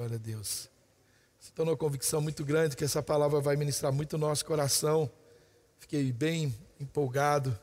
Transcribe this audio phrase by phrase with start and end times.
[0.00, 0.70] Glória a Deus.
[1.38, 5.12] Estou numa convicção muito grande que essa palavra vai ministrar muito no nosso coração.
[5.78, 7.54] Fiquei bem empolgado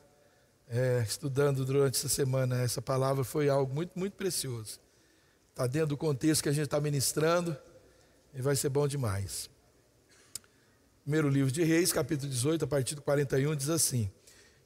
[0.68, 2.62] é, estudando durante essa semana.
[2.62, 4.78] Essa palavra foi algo muito, muito precioso.
[5.50, 7.56] Está dentro do contexto que a gente está ministrando
[8.32, 9.50] e vai ser bom demais.
[11.02, 14.08] Primeiro livro de Reis, capítulo 18, a partir do 41, diz assim: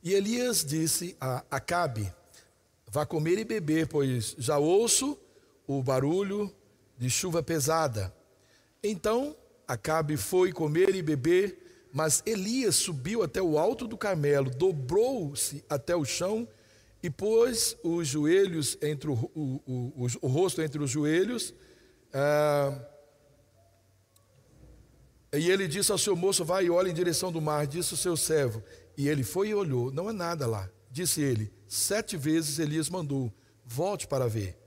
[0.03, 2.13] E Elias disse a Acabe:
[2.87, 5.19] Vá comer e beber, pois já ouço
[5.67, 6.55] o barulho
[6.99, 8.15] de chuva pesada.
[8.83, 9.37] Então
[9.67, 15.97] Acabe foi comer e beber, mas Elias subiu até o alto do Carmelo, dobrou-se até
[15.97, 16.47] o chão
[17.03, 21.55] e pôs os joelhos entre o, o, o, o rosto entre os joelhos.
[22.13, 22.79] Ah,
[25.33, 27.97] e ele disse ao seu moço: Vai e olha em direção do mar, disse o
[27.97, 28.63] seu servo.
[28.97, 30.69] E ele foi e olhou, não há nada lá.
[30.91, 33.33] Disse ele: Sete vezes Elias mandou:
[33.65, 34.62] Volte para ver.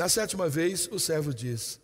[0.00, 1.78] Na sétima vez, o servo diz: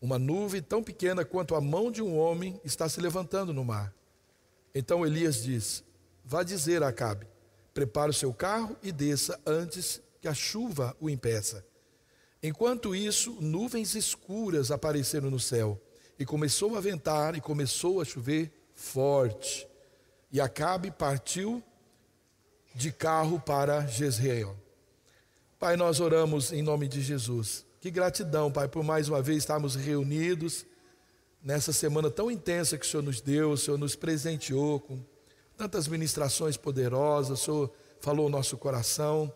[0.00, 3.92] Uma nuvem tão pequena quanto a mão de um homem está se levantando no mar.
[4.72, 5.82] Então Elias diz:
[6.24, 7.26] Vá dizer a Acabe:
[7.74, 11.66] Prepare o seu carro e desça antes que a chuva o impeça.
[12.40, 15.82] Enquanto isso, nuvens escuras apareceram no céu,
[16.16, 19.66] e começou a ventar e começou a chover forte.
[20.30, 21.60] E Acabe partiu
[22.76, 24.63] de carro para Jezreel.
[25.58, 27.64] Pai, nós oramos em nome de Jesus.
[27.80, 30.66] Que gratidão, Pai, por mais uma vez estarmos reunidos
[31.42, 34.98] nessa semana tão intensa que o Senhor nos deu, o Senhor nos presenteou com
[35.56, 39.32] tantas ministrações poderosas, o Senhor falou o nosso coração,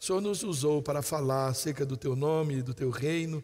[0.00, 3.42] o Senhor nos usou para falar acerca do Teu nome e do Teu reino,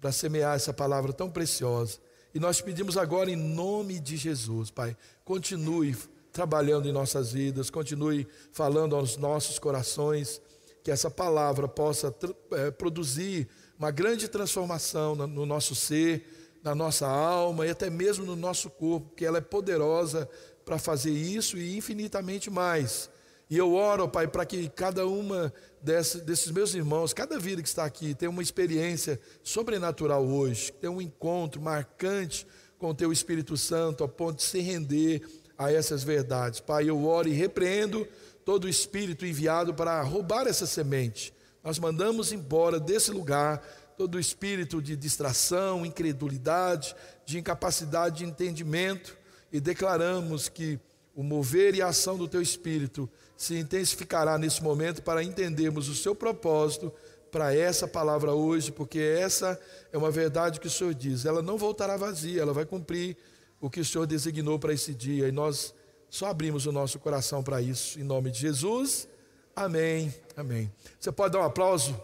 [0.00, 1.98] para semear essa palavra tão preciosa.
[2.34, 5.96] E nós pedimos agora em nome de Jesus, Pai, continue
[6.32, 10.40] trabalhando em nossas vidas, continue falando aos nossos corações,
[10.82, 12.14] que essa palavra possa
[12.52, 18.24] é, produzir uma grande transformação no, no nosso ser, na nossa alma e até mesmo
[18.24, 20.28] no nosso corpo, que ela é poderosa
[20.64, 23.10] para fazer isso e infinitamente mais.
[23.48, 25.52] E eu oro, Pai, para que cada uma
[25.82, 31.00] desses meus irmãos, cada vida que está aqui, tenha uma experiência sobrenatural hoje, tenha um
[31.00, 32.46] encontro marcante
[32.78, 35.22] com o Teu Espírito Santo, a ponto de se render
[35.58, 36.60] a essas verdades.
[36.60, 38.06] Pai, eu oro e repreendo
[38.50, 41.32] todo o espírito enviado para roubar essa semente.
[41.62, 43.58] Nós mandamos embora desse lugar
[43.96, 49.16] todo o espírito de distração, incredulidade, de incapacidade de entendimento
[49.52, 50.80] e declaramos que
[51.14, 55.94] o mover e a ação do teu espírito se intensificará nesse momento para entendermos o
[55.94, 56.92] seu propósito
[57.30, 59.56] para essa palavra hoje, porque essa
[59.92, 63.16] é uma verdade que o Senhor diz, ela não voltará vazia, ela vai cumprir
[63.60, 65.72] o que o Senhor designou para esse dia e nós
[66.10, 68.00] só abrimos o nosso coração para isso.
[68.00, 69.06] Em nome de Jesus,
[69.54, 70.70] amém, amém.
[70.98, 71.98] Você pode dar um aplauso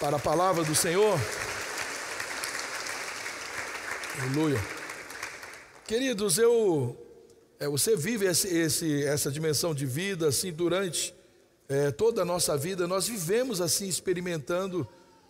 [0.00, 1.16] para a palavra do Senhor?
[4.20, 4.60] Aleluia.
[5.86, 6.96] Queridos, eu,
[7.60, 11.14] é, você vive esse, esse, essa dimensão de vida assim durante
[11.68, 12.88] é, toda a nossa vida.
[12.88, 14.86] Nós vivemos assim experimentando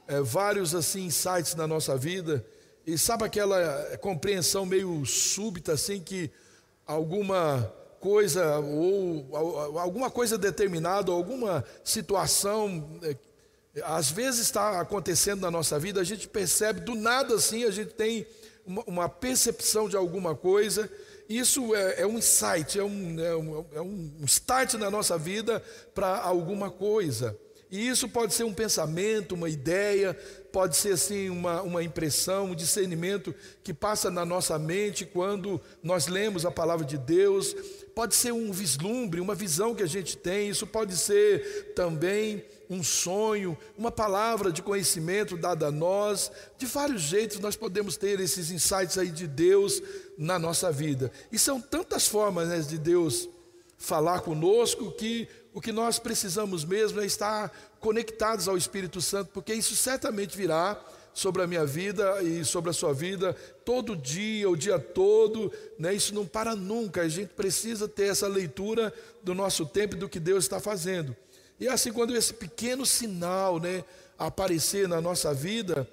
[0.09, 2.43] é, vários assim insights na nossa vida
[2.87, 6.31] e sabe aquela compreensão meio súbita, assim, que
[6.87, 9.29] alguma coisa, ou
[9.79, 13.15] alguma coisa determinada, alguma situação, é,
[13.85, 17.95] às vezes está acontecendo na nossa vida, a gente percebe, do nada assim, a gente
[17.95, 18.27] tem
[18.67, 20.91] uma, uma percepção de alguma coisa,
[21.29, 25.63] isso é, é um insight, é um, é, um, é um start na nossa vida
[25.95, 27.39] para alguma coisa.
[27.73, 30.13] E isso pode ser um pensamento, uma ideia,
[30.53, 33.35] pode ser assim uma, uma impressão, um discernimento
[33.65, 37.57] que passa na nossa mente quando nós lemos a palavra de Deus,
[37.95, 42.83] pode ser um vislumbre, uma visão que a gente tem, isso pode ser também um
[42.83, 46.31] sonho, uma palavra de conhecimento dada a nós.
[46.59, 49.83] De vários jeitos nós podemos ter esses insights aí de Deus
[50.19, 51.11] na nossa vida.
[51.33, 53.31] E são tantas formas né, de Deus
[53.83, 59.53] falar conosco que o que nós precisamos mesmo é estar conectados ao Espírito Santo, porque
[59.53, 60.81] isso certamente virá
[61.13, 63.35] sobre a minha vida e sobre a sua vida
[63.65, 65.93] todo dia, o dia todo, né?
[65.93, 67.03] Isso não para nunca.
[67.03, 71.15] A gente precisa ter essa leitura do nosso tempo e do que Deus está fazendo.
[71.61, 73.85] E assim, quando esse pequeno sinal, né,
[74.17, 75.87] aparecer na nossa vida,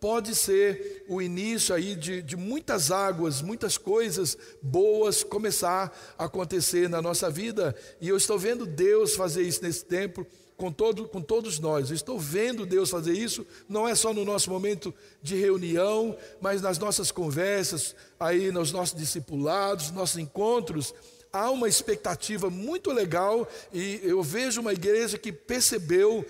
[0.00, 6.88] pode ser o início aí de, de muitas águas, muitas coisas boas começar a acontecer
[6.88, 7.74] na nossa vida.
[8.00, 10.26] E eu estou vendo Deus fazer isso nesse tempo
[10.56, 11.90] com, todo, com todos nós.
[11.90, 16.62] Eu estou vendo Deus fazer isso, não é só no nosso momento de reunião, mas
[16.62, 20.94] nas nossas conversas, aí nos nossos discipulados, nossos encontros.
[21.32, 26.24] há uma expectativa muito legal e eu vejo uma igreja que percebeu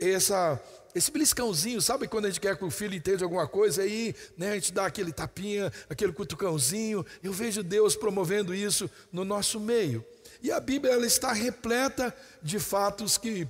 [0.00, 0.60] essa
[0.94, 4.52] esse beliscãozinho, sabe quando a gente quer que o filho entenda alguma coisa, aí né,
[4.52, 7.04] a gente dá aquele tapinha, aquele cutucãozinho.
[7.22, 10.04] Eu vejo Deus promovendo isso no nosso meio.
[10.42, 13.46] E a Bíblia ela está repleta de fatos que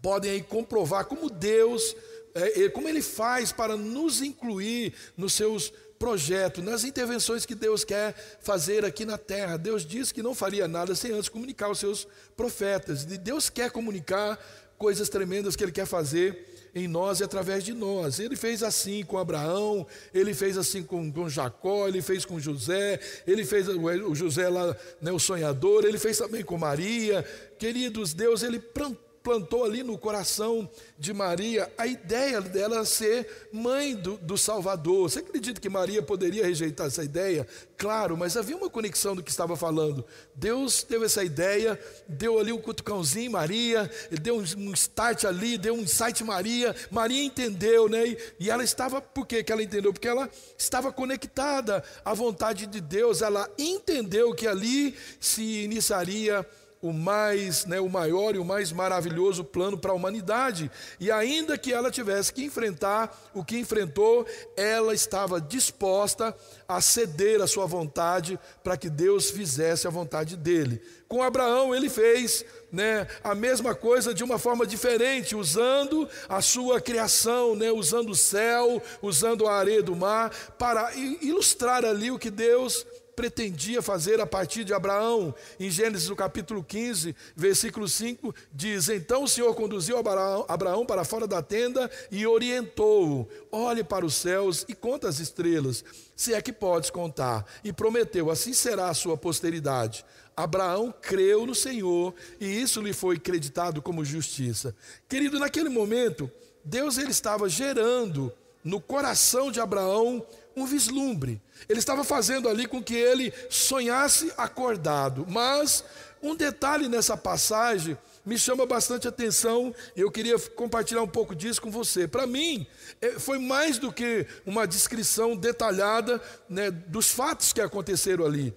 [0.00, 1.94] podem aí comprovar como Deus,
[2.34, 5.72] é, como Ele faz para nos incluir nos seus
[6.02, 9.56] projetos, nas intervenções que Deus quer fazer aqui na terra.
[9.56, 13.04] Deus disse que não faria nada sem antes comunicar aos seus profetas.
[13.04, 14.36] E Deus quer comunicar
[14.82, 16.44] coisas tremendas que Ele quer fazer
[16.74, 18.18] em nós e através de nós.
[18.18, 22.98] Ele fez assim com Abraão, ele fez assim com, com Jacó, ele fez com José,
[23.24, 27.24] ele fez o José lá, né, o sonhador, ele fez também com Maria.
[27.60, 33.94] Queridos, Deus, ele plantou plantou ali no coração de Maria a ideia dela ser mãe
[33.94, 35.08] do, do, Salvador.
[35.10, 37.46] Você acredita que Maria poderia rejeitar essa ideia?
[37.76, 40.04] Claro, mas havia uma conexão do que estava falando.
[40.34, 41.78] Deus teve essa ideia,
[42.08, 43.90] deu ali um cutucãozinho Maria,
[44.20, 46.74] deu um start ali, deu um insight Maria.
[46.90, 48.06] Maria entendeu, né?
[48.06, 49.92] E, e ela estava, por que ela entendeu?
[49.92, 56.46] Porque ela estava conectada à vontade de Deus, ela entendeu que ali se iniciaria
[56.82, 60.68] o mais, né, o maior e o mais maravilhoso plano para a humanidade.
[60.98, 64.26] E ainda que ela tivesse que enfrentar o que enfrentou,
[64.56, 66.36] ela estava disposta
[66.66, 70.82] a ceder a sua vontade para que Deus fizesse a vontade dele.
[71.06, 76.80] Com Abraão, ele fez né, a mesma coisa de uma forma diferente, usando a sua
[76.80, 82.30] criação, né, usando o céu, usando a areia do mar, para ilustrar ali o que
[82.30, 85.34] Deus pretendia fazer a partir de Abraão.
[85.58, 91.26] Em Gênesis, no capítulo 15, versículo 5, diz: Então o Senhor conduziu Abraão para fora
[91.26, 95.84] da tenda e orientou-o: Olhe para os céus e conta as estrelas,
[96.16, 97.46] se é que podes contar.
[97.62, 100.04] E prometeu: Assim será a sua posteridade.
[100.36, 104.74] Abraão creu no Senhor e isso lhe foi creditado como justiça.
[105.08, 106.30] Querido, naquele momento,
[106.64, 108.32] Deus ele estava gerando
[108.64, 110.24] no coração de Abraão
[110.56, 111.40] um vislumbre.
[111.68, 115.26] Ele estava fazendo ali com que ele sonhasse acordado.
[115.28, 115.84] Mas
[116.22, 121.60] um detalhe nessa passagem me chama bastante atenção e eu queria compartilhar um pouco disso
[121.60, 122.06] com você.
[122.06, 122.66] Para mim,
[123.00, 128.54] é, foi mais do que uma descrição detalhada né, dos fatos que aconteceram ali.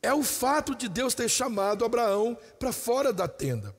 [0.00, 3.74] É o fato de Deus ter chamado Abraão para fora da tenda.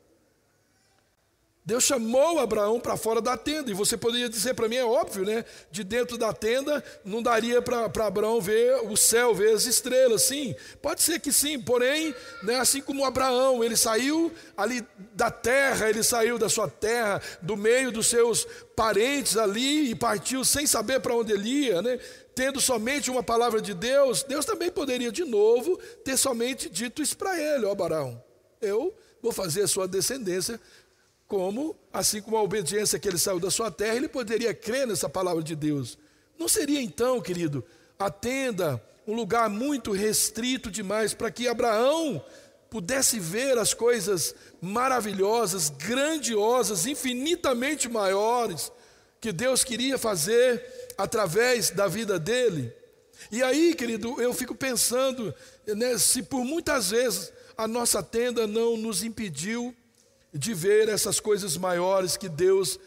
[1.66, 5.24] Deus chamou Abraão para fora da tenda, e você poderia dizer para mim, é óbvio,
[5.24, 5.46] né?
[5.72, 10.54] De dentro da tenda não daria para Abraão ver o céu, ver as estrelas, sim,
[10.82, 12.14] pode ser que sim, porém,
[12.44, 17.56] né, assim como Abraão, ele saiu ali da terra, ele saiu da sua terra, do
[17.56, 18.46] meio dos seus
[18.76, 21.98] parentes ali e partiu sem saber para onde ele ia, né?
[22.36, 27.16] Tendo somente uma palavra de Deus, Deus também poderia de novo ter somente dito isso
[27.16, 28.22] para ele, ó Abraão,
[28.62, 30.60] eu vou fazer a sua descendência
[31.28, 35.10] como, assim como a obediência que ele saiu da sua terra, ele poderia crer nessa
[35.10, 35.98] palavra de Deus.
[36.38, 37.64] Não seria então, querido,
[37.98, 42.24] a tenda um lugar muito restrito demais para que Abraão
[42.70, 48.72] pudesse ver as coisas maravilhosas, grandiosas, infinitamente maiores
[49.20, 50.64] que Deus queria fazer
[50.98, 52.74] através da vida dele.
[53.32, 55.34] E aí, querido, eu fico pensando
[55.68, 59.76] né, se por muitas vezes a nossa tenda não nos impediu
[60.34, 62.80] de ver essas coisas maiores que Deus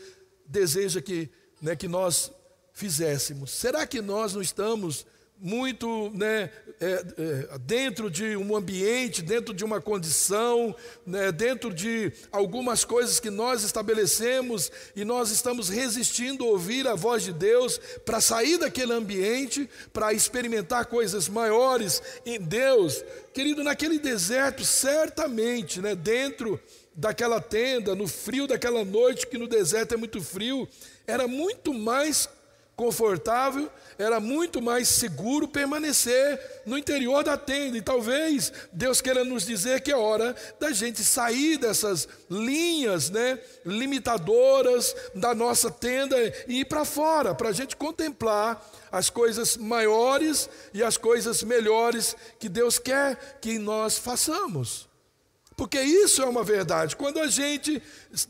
[0.46, 1.30] deseja que,
[1.62, 2.32] né, que nós
[2.72, 3.52] fizéssemos.
[3.52, 5.06] Será que nós não estamos
[5.38, 6.50] muito né,
[6.80, 7.04] é,
[7.52, 10.74] é, dentro de um ambiente, dentro de uma condição,
[11.06, 16.94] né, dentro de algumas coisas que nós estabelecemos e nós estamos resistindo a ouvir a
[16.94, 23.04] voz de Deus para sair daquele ambiente, para experimentar coisas maiores em Deus.
[23.34, 26.58] Querido, naquele deserto, certamente, né, dentro
[26.96, 30.66] daquela tenda, no frio daquela noite, que no deserto é muito frio,
[31.06, 32.28] era muito mais
[32.74, 37.78] confortável, era muito mais seguro permanecer no interior da tenda.
[37.78, 43.38] E talvez Deus queira nos dizer que é hora da gente sair dessas linhas né,
[43.64, 48.62] limitadoras da nossa tenda e ir para fora, para a gente contemplar
[48.92, 54.86] as coisas maiores e as coisas melhores que Deus quer que nós façamos.
[55.56, 56.94] Porque isso é uma verdade.
[56.94, 57.82] Quando a gente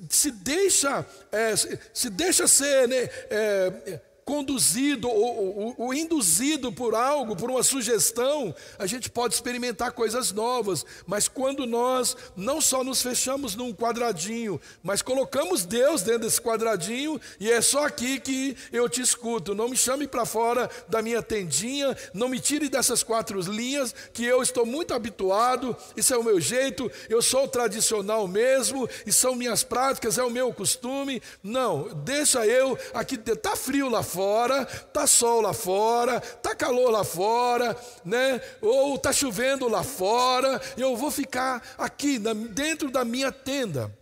[0.09, 7.37] se deixa, é, se deixa ser né, é, conduzido ou, ou, ou, induzido por algo,
[7.37, 10.85] por uma sugestão, a gente pode experimentar coisas novas.
[11.07, 17.21] Mas quando nós não só nos fechamos num quadradinho, mas colocamos Deus dentro desse quadradinho
[17.39, 19.55] e é só aqui que eu te escuto.
[19.55, 24.25] Não me chame para fora da minha tendinha, não me tire dessas quatro linhas que
[24.25, 25.77] eu estou muito habituado.
[25.97, 26.91] Isso é o meu jeito.
[27.09, 31.23] Eu sou tradicional mesmo e são minhas práticas, é o meu costume.
[31.45, 33.17] Não, deixa eu aqui.
[33.17, 38.41] Tá frio lá fora fora, tá sol lá fora, tá calor lá fora, né?
[38.63, 43.95] Ou tá chovendo lá fora, eu vou ficar aqui dentro da minha tenda.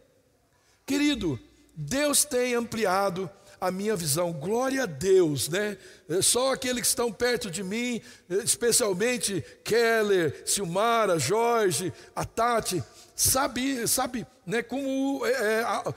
[0.87, 1.39] Querido,
[1.75, 3.29] Deus tem ampliado
[3.61, 4.33] a minha visão.
[4.33, 5.77] Glória a Deus, né?
[6.09, 12.85] É só aqueles que estão perto de mim, especialmente Keller, Silmara, Jorge, a Tati,
[13.17, 15.95] sabe, sabe, né, como é, é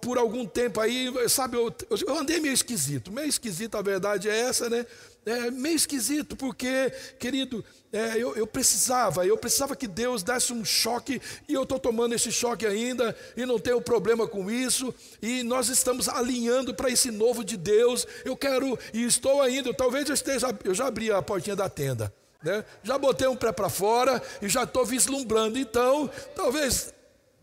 [0.00, 1.74] por algum tempo aí, sabe, eu,
[2.06, 3.10] eu andei meio esquisito.
[3.10, 4.86] Meio esquisito, a verdade é essa, né?
[5.26, 10.64] É meio esquisito, porque, querido, é, eu, eu, precisava, eu precisava que Deus desse um
[10.64, 15.42] choque, e eu estou tomando esse choque ainda, e não tenho problema com isso, e
[15.42, 18.06] nós estamos alinhando para esse novo de Deus.
[18.24, 22.12] Eu quero, e estou ainda, talvez eu esteja, eu já abri a portinha da tenda.
[22.42, 22.64] Né?
[22.84, 25.58] Já botei um pé para fora e já estou vislumbrando.
[25.58, 26.94] Então, talvez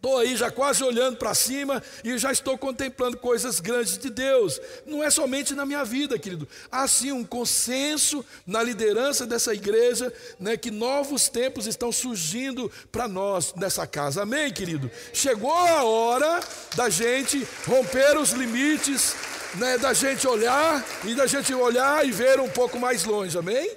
[0.05, 4.61] Estou aí já quase olhando para cima e já estou contemplando coisas grandes de Deus.
[4.85, 6.47] Não é somente na minha vida, querido.
[6.71, 13.07] Há sim um consenso na liderança dessa igreja, né, que novos tempos estão surgindo para
[13.07, 14.21] nós nessa casa.
[14.21, 14.91] Amém, querido?
[15.11, 16.39] Chegou a hora
[16.75, 19.15] da gente romper os limites,
[19.55, 23.35] né, da gente olhar e da gente olhar e ver um pouco mais longe.
[23.35, 23.75] Amém?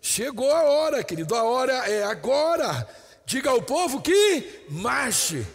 [0.00, 1.34] Chegou a hora, querido.
[1.34, 3.03] A hora é agora.
[3.26, 5.46] Diga ao povo que marche.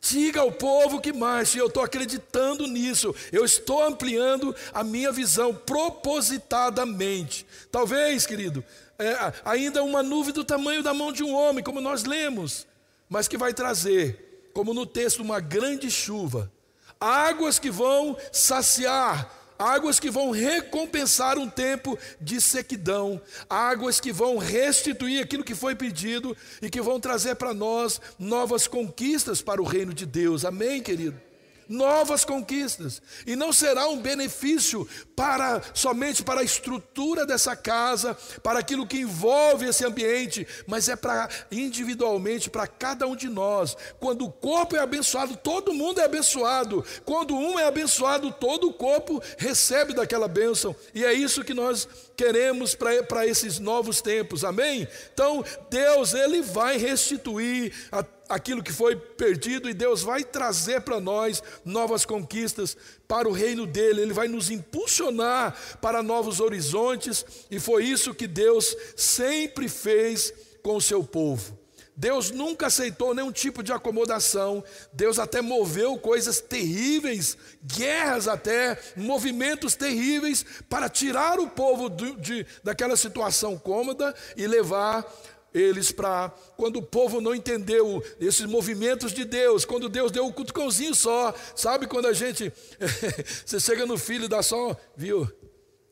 [0.00, 5.52] Diga ao povo que marche, eu estou acreditando nisso, eu estou ampliando a minha visão
[5.52, 7.44] propositadamente.
[7.72, 8.62] Talvez, querido,
[8.98, 12.68] é, ainda uma nuvem do tamanho da mão de um homem, como nós lemos,
[13.08, 16.52] mas que vai trazer, como no texto, uma grande chuva,
[17.00, 24.38] águas que vão saciar águas que vão recompensar um tempo de sequidão, águas que vão
[24.38, 29.64] restituir aquilo que foi pedido e que vão trazer para nós novas conquistas para o
[29.64, 30.44] reino de Deus.
[30.44, 31.25] Amém, querido?
[31.68, 33.00] Novas conquistas.
[33.26, 38.98] E não será um benefício para somente para a estrutura dessa casa, para aquilo que
[38.98, 43.76] envolve esse ambiente, mas é para individualmente para cada um de nós.
[43.98, 46.84] Quando o corpo é abençoado, todo mundo é abençoado.
[47.04, 50.74] Quando um é abençoado, todo o corpo recebe daquela bênção.
[50.94, 54.44] E é isso que nós queremos para esses novos tempos.
[54.44, 54.88] Amém?
[55.12, 61.00] Então, Deus, ele vai restituir a aquilo que foi perdido e Deus vai trazer para
[61.00, 67.60] nós novas conquistas para o reino dele, ele vai nos impulsionar para novos horizontes e
[67.60, 71.56] foi isso que Deus sempre fez com o seu povo.
[71.96, 74.62] Deus nunca aceitou nenhum tipo de acomodação.
[74.92, 82.46] Deus até moveu coisas terríveis, guerras até, movimentos terríveis para tirar o povo de, de
[82.62, 85.10] daquela situação cômoda e levar
[85.56, 86.28] eles para.
[86.56, 91.34] Quando o povo não entendeu esses movimentos de Deus, quando Deus deu um cutucãozinho só,
[91.54, 92.52] sabe quando a gente.
[93.44, 95.26] você chega no filho e dá só, viu?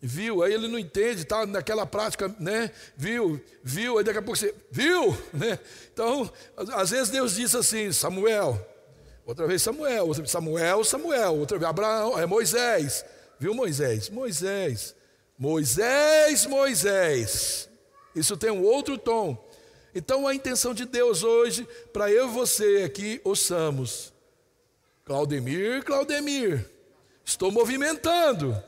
[0.00, 0.42] Viu?
[0.42, 2.70] Aí ele não entende, está naquela prática, né?
[2.94, 3.40] Viu?
[3.62, 3.96] Viu?
[3.96, 5.16] Aí daqui a pouco você, viu?
[5.32, 5.58] Né?
[5.92, 6.30] Então,
[6.74, 8.60] às vezes Deus diz assim: Samuel,
[9.24, 13.02] outra vez Samuel, outra vez Samuel, Samuel, outra vez Abraão, é Moisés.
[13.40, 14.10] Viu Moisés?
[14.10, 14.94] Moisés.
[15.38, 17.68] Moisés, Moisés.
[18.14, 19.43] Isso tem um outro tom.
[19.94, 24.12] Então a intenção de Deus hoje, para eu e você aqui, ouçamos.
[25.04, 26.68] Claudemir, Claudemir,
[27.24, 28.60] estou movimentando.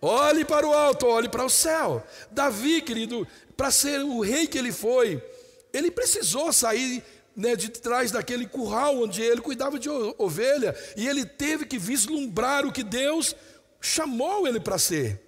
[0.00, 2.04] Olhe para o alto, olhe para o céu.
[2.30, 3.26] Davi, querido,
[3.56, 5.22] para ser o rei que ele foi,
[5.72, 7.02] ele precisou sair
[7.36, 9.88] né, de trás daquele curral onde ele cuidava de
[10.18, 13.34] ovelha, e ele teve que vislumbrar o que Deus
[13.80, 15.20] chamou ele para ser.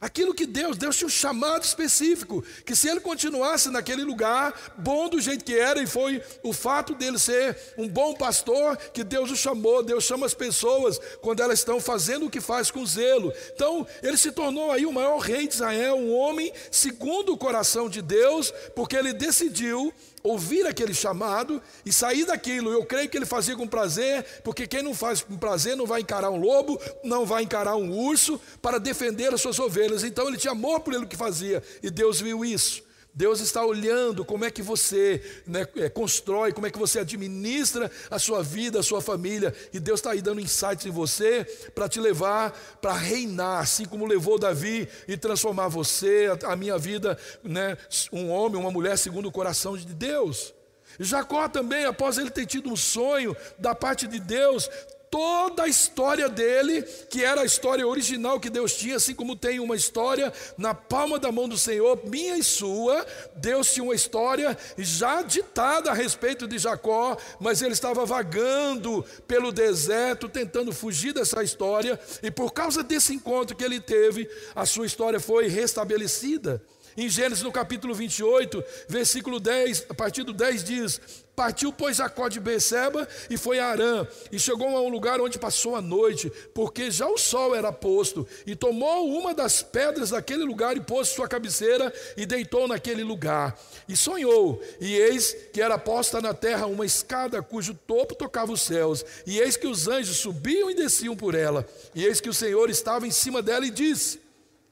[0.00, 5.08] Aquilo que Deus, Deus tinha um chamado específico, que se ele continuasse naquele lugar, bom
[5.08, 9.28] do jeito que era, e foi o fato dele ser um bom pastor, que Deus
[9.28, 13.32] o chamou, Deus chama as pessoas quando elas estão fazendo o que faz com zelo.
[13.52, 17.88] Então, ele se tornou aí o maior rei de Israel, um homem segundo o coração
[17.88, 19.92] de Deus, porque ele decidiu
[20.28, 22.70] ouvir aquele chamado e sair daquilo.
[22.70, 26.00] Eu creio que ele fazia com prazer, porque quem não faz com prazer não vai
[26.00, 30.04] encarar um lobo, não vai encarar um urso para defender as suas ovelhas.
[30.04, 32.87] Então ele tinha amor por ele que fazia e Deus viu isso.
[33.18, 37.90] Deus está olhando como é que você né, é, constrói, como é que você administra
[38.08, 41.44] a sua vida, a sua família, e Deus está aí dando insights em você
[41.74, 47.18] para te levar para reinar, assim como levou Davi e transformar você, a, minha vida,
[47.42, 47.76] né,
[48.12, 50.54] um homem, uma mulher segundo o coração de Deus.
[51.00, 54.70] Jacó também, após ele ter tido um sonho da parte de Deus,
[55.10, 59.60] toda a história dele, que era a história original que Deus tinha, assim como tem
[59.60, 64.56] uma história na palma da mão do Senhor, minha e sua, Deus tinha uma história
[64.76, 71.42] já ditada a respeito de Jacó, mas ele estava vagando pelo deserto, tentando fugir dessa
[71.42, 76.62] história, e por causa desse encontro que ele teve, a sua história foi restabelecida.
[76.96, 81.00] Em Gênesis no capítulo 28, versículo 10, a partir do 10 diz:
[81.38, 85.38] Partiu, pois, Jacó de Beceba e foi a Arã, e chegou a um lugar onde
[85.38, 90.42] passou a noite, porque já o sol era posto, e tomou uma das pedras daquele
[90.42, 93.56] lugar e pôs sua cabeceira e deitou naquele lugar.
[93.88, 98.62] E sonhou, e eis que era posta na terra uma escada cujo topo tocava os
[98.62, 101.64] céus, e eis que os anjos subiam e desciam por ela,
[101.94, 104.20] e eis que o Senhor estava em cima dela e disse: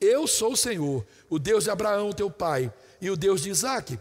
[0.01, 4.01] Eu sou o Senhor, o Deus de Abraão, teu pai, e o Deus de Isaque.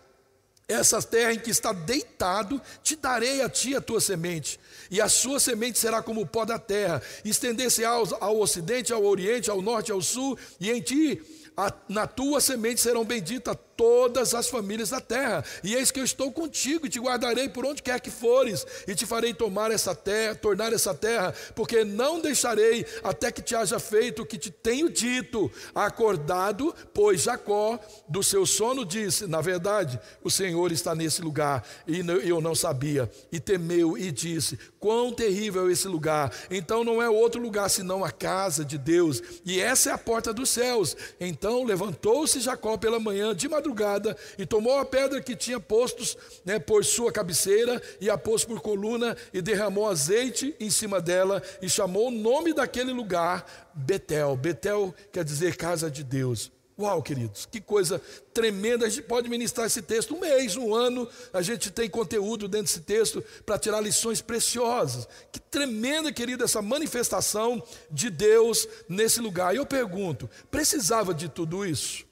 [0.67, 5.07] Essa terra em que está deitado, te darei a ti a tua semente, e a
[5.07, 9.61] sua semente será como o pó da terra, estender-se ao, ao ocidente, ao oriente, ao
[9.61, 11.21] norte, ao sul, e em ti,
[11.55, 15.43] a, na tua semente serão benditas todas as famílias da terra.
[15.63, 18.95] E eis que eu estou contigo e te guardarei por onde quer que fores, e
[18.95, 23.79] te farei tomar essa terra, tornar essa terra, porque não deixarei até que te haja
[23.79, 25.51] feito o que te tenho dito.
[25.73, 31.99] Acordado, pois Jacó do seu sono disse: Na verdade, o Senhor está nesse lugar, e
[32.27, 33.09] eu não sabia.
[33.31, 36.31] E temeu e disse: Quão terrível é esse lugar!
[36.49, 40.33] Então não é outro lugar senão a casa de Deus, e essa é a porta
[40.33, 40.95] dos céus.
[41.19, 46.15] Então levantou-se Jacó pela manhã de madrugada madrugada e tomou a pedra que tinha postos
[46.45, 51.41] né, por sua cabeceira e a pôs por coluna e derramou azeite em cima dela
[51.61, 54.35] e chamou o nome daquele lugar Betel.
[54.35, 56.51] Betel quer dizer casa de Deus.
[56.77, 58.01] Uau, queridos, que coisa
[58.33, 58.85] tremenda.
[58.85, 61.07] A gente pode ministrar esse texto um mês, um ano.
[61.31, 65.07] A gente tem conteúdo dentro desse texto para tirar lições preciosas.
[65.31, 69.55] Que tremenda, querido, essa manifestação de Deus nesse lugar.
[69.55, 72.05] E eu pergunto: precisava de tudo isso?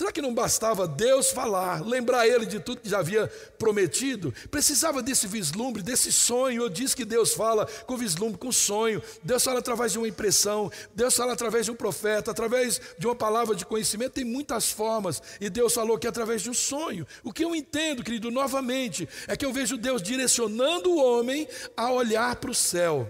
[0.00, 4.32] Será que não bastava Deus falar, lembrar ele de tudo que já havia prometido?
[4.50, 6.70] Precisava desse vislumbre, desse sonho.
[6.70, 9.02] Diz que Deus fala com vislumbre, com sonho.
[9.22, 10.72] Deus fala através de uma impressão.
[10.94, 14.12] Deus fala através de um profeta, através de uma palavra de conhecimento.
[14.12, 15.22] Tem muitas formas.
[15.38, 17.06] E Deus falou que é através de um sonho.
[17.22, 21.46] O que eu entendo, querido, novamente, é que eu vejo Deus direcionando o homem
[21.76, 23.06] a olhar para o céu.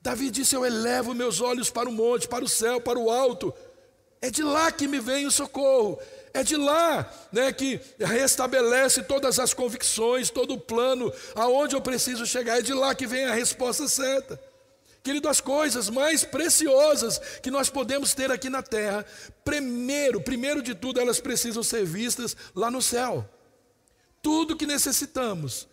[0.00, 3.52] Davi disse: Eu elevo meus olhos para o monte, para o céu, para o alto
[4.24, 5.98] é de lá que me vem o socorro.
[6.32, 12.24] É de lá né, que restabelece todas as convicções, todo o plano, aonde eu preciso
[12.24, 12.58] chegar.
[12.58, 14.40] É de lá que vem a resposta certa.
[15.02, 19.04] Querido, as coisas mais preciosas que nós podemos ter aqui na terra,
[19.44, 23.28] primeiro, primeiro de tudo, elas precisam ser vistas lá no céu.
[24.22, 25.68] Tudo que necessitamos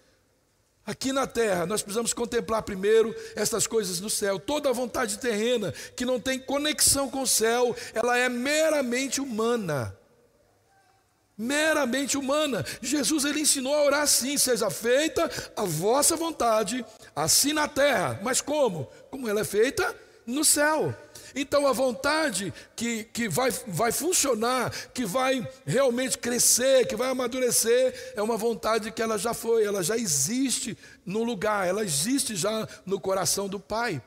[0.85, 4.39] Aqui na terra, nós precisamos contemplar primeiro estas coisas do céu.
[4.39, 9.95] Toda a vontade terrena que não tem conexão com o céu, ela é meramente humana.
[11.37, 12.65] Meramente humana.
[12.81, 16.83] Jesus ele ensinou a orar assim: seja feita a vossa vontade,
[17.15, 18.19] assim na terra.
[18.23, 18.89] Mas como?
[19.09, 20.95] Como ela é feita no céu.
[21.35, 28.13] Então a vontade que, que vai, vai funcionar, que vai realmente crescer, que vai amadurecer,
[28.15, 32.67] é uma vontade que ela já foi, ela já existe no lugar, ela existe já
[32.85, 34.01] no coração do Pai.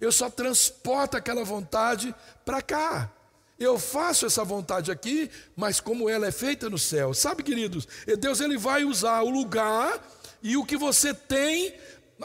[0.00, 3.10] Eu só transporto aquela vontade para cá.
[3.58, 7.14] Eu faço essa vontade aqui, mas como ela é feita no céu.
[7.14, 7.86] Sabe, queridos,
[8.18, 10.04] Deus ele vai usar o lugar
[10.42, 11.72] e o que você tem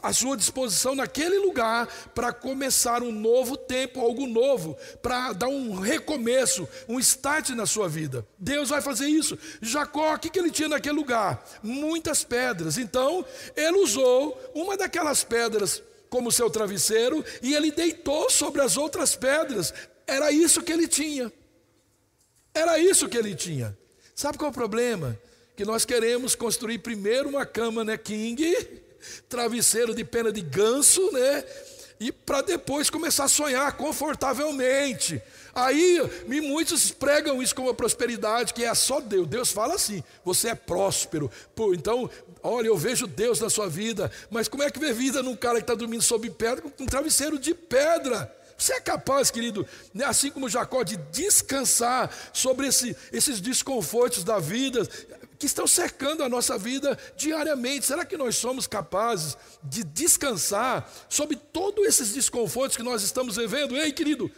[0.01, 5.79] à sua disposição naquele lugar para começar um novo tempo, algo novo, para dar um
[5.79, 8.25] recomeço, um start na sua vida.
[8.37, 9.37] Deus vai fazer isso.
[9.61, 11.43] Jacó, o que, que ele tinha naquele lugar?
[11.61, 12.77] Muitas pedras.
[12.77, 19.15] Então, ele usou uma daquelas pedras como seu travesseiro e ele deitou sobre as outras
[19.15, 19.73] pedras.
[20.05, 21.31] Era isso que ele tinha.
[22.53, 23.77] Era isso que ele tinha.
[24.15, 25.19] Sabe qual é o problema?
[25.55, 28.55] Que nós queremos construir primeiro uma cama, né, King?
[29.27, 31.43] Travesseiro de pena de ganso, né?
[31.99, 35.21] E para depois começar a sonhar confortavelmente.
[35.55, 39.27] Aí, muitos pregam isso como a prosperidade, que é só Deus.
[39.27, 41.31] Deus fala assim: você é próspero.
[41.55, 42.07] Pô, então,
[42.43, 44.11] olha, eu vejo Deus na sua vida.
[44.29, 46.85] Mas como é que vê vida num cara que está dormindo sob pedra com um
[46.85, 48.31] travesseiro de pedra?
[48.55, 54.39] Você é capaz, querido, né, assim como Jacó, de descansar sobre esse, esses desconfortos da
[54.39, 54.87] vida
[55.37, 57.85] que estão cercando a nossa vida diariamente?
[57.85, 63.75] Será que nós somos capazes de descansar sobre todos esses desconfortos que nós estamos vivendo?
[63.77, 64.31] Ei, querido,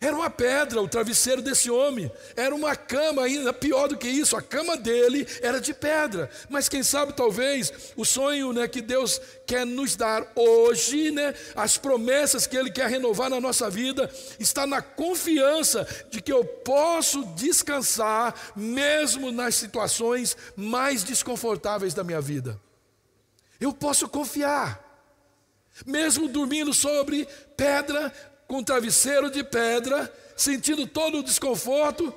[0.00, 2.10] era uma pedra o travesseiro desse homem.
[2.36, 4.36] Era uma cama ainda pior do que isso.
[4.36, 6.30] A cama dele era de pedra.
[6.48, 11.76] Mas quem sabe talvez o sonho, né, que Deus quer nos dar hoje, né, as
[11.76, 14.08] promessas que ele quer renovar na nossa vida,
[14.38, 22.20] está na confiança de que eu posso descansar mesmo nas situações mais desconfortáveis da minha
[22.20, 22.60] vida.
[23.60, 24.86] Eu posso confiar.
[25.86, 28.12] Mesmo dormindo sobre pedra,
[28.48, 32.12] com travesseiro de pedra, sentindo todo o desconforto,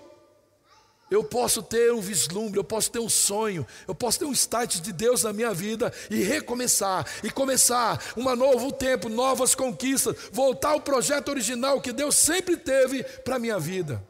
[1.11, 4.79] eu posso ter um vislumbre, eu posso ter um sonho, eu posso ter um start
[4.79, 10.69] de Deus na minha vida e recomeçar, e começar um novo tempo, novas conquistas, voltar
[10.69, 14.01] ao projeto original que Deus sempre teve para a minha vida.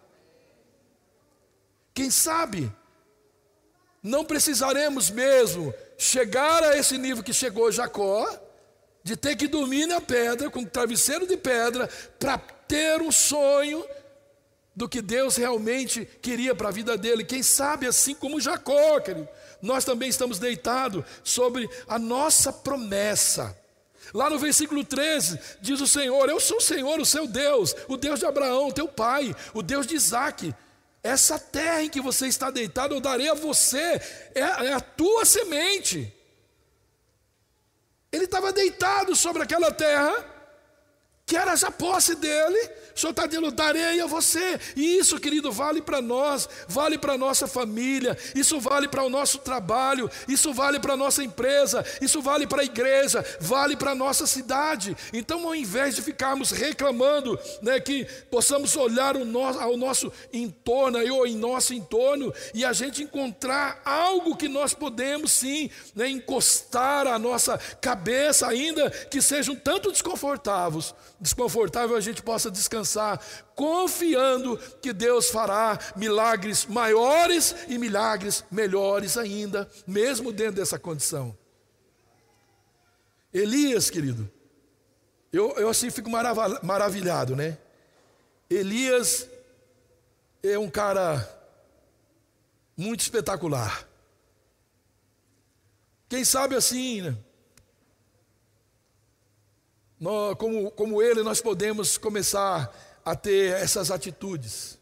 [1.91, 2.71] Quem sabe,
[4.03, 8.27] não precisaremos mesmo chegar a esse nível que chegou Jacó,
[9.03, 13.83] de ter que dormir na pedra, com travesseiro de pedra, para ter um sonho
[14.75, 17.23] do que Deus realmente queria para a vida dele.
[17.23, 19.27] Quem sabe, assim como Jacó, querido,
[19.61, 23.55] nós também estamos deitados sobre a nossa promessa.
[24.13, 27.95] Lá no versículo 13, diz o Senhor: Eu sou o Senhor, o seu Deus, o
[27.95, 30.53] Deus de Abraão, teu pai, o Deus de Isaac.
[31.03, 33.99] Essa terra em que você está deitado, eu darei a você,
[34.35, 36.13] é, é a tua semente.
[38.12, 40.13] Ele estava deitado sobre aquela terra,
[41.32, 42.60] que era já posse dele,
[42.94, 44.60] o Senhor está dizendo, darei a você.
[44.76, 49.10] E isso, querido, vale para nós, vale para a nossa família, isso vale para o
[49.10, 53.91] nosso trabalho, isso vale para a nossa empresa, isso vale para a igreja, vale para
[53.91, 54.94] a nossa cidade.
[55.13, 61.38] Então, ao invés de ficarmos reclamando né, que possamos olhar ao nosso entorno, ou em
[61.38, 67.58] nosso entorno, e a gente encontrar algo que nós podemos sim né, encostar a nossa
[67.80, 73.23] cabeça, ainda que sejam tanto desconfortáveis, desconfortável a gente possa descansar
[73.55, 81.38] confiando que Deus fará milagres maiores e milagres melhores ainda, mesmo dentro dessa condição.
[83.31, 84.29] Elias, querido,
[85.31, 87.57] eu, eu assim fico maravilhado, né?
[88.49, 89.29] Elias
[90.43, 91.25] é um cara
[92.75, 93.88] muito espetacular.
[96.10, 97.15] Quem sabe assim, né?
[100.37, 104.79] Como, como ele, nós podemos começar a ter essas atitudes.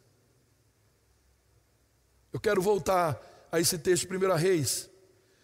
[2.32, 3.20] Eu quero voltar
[3.52, 4.90] a esse texto de 1 Reis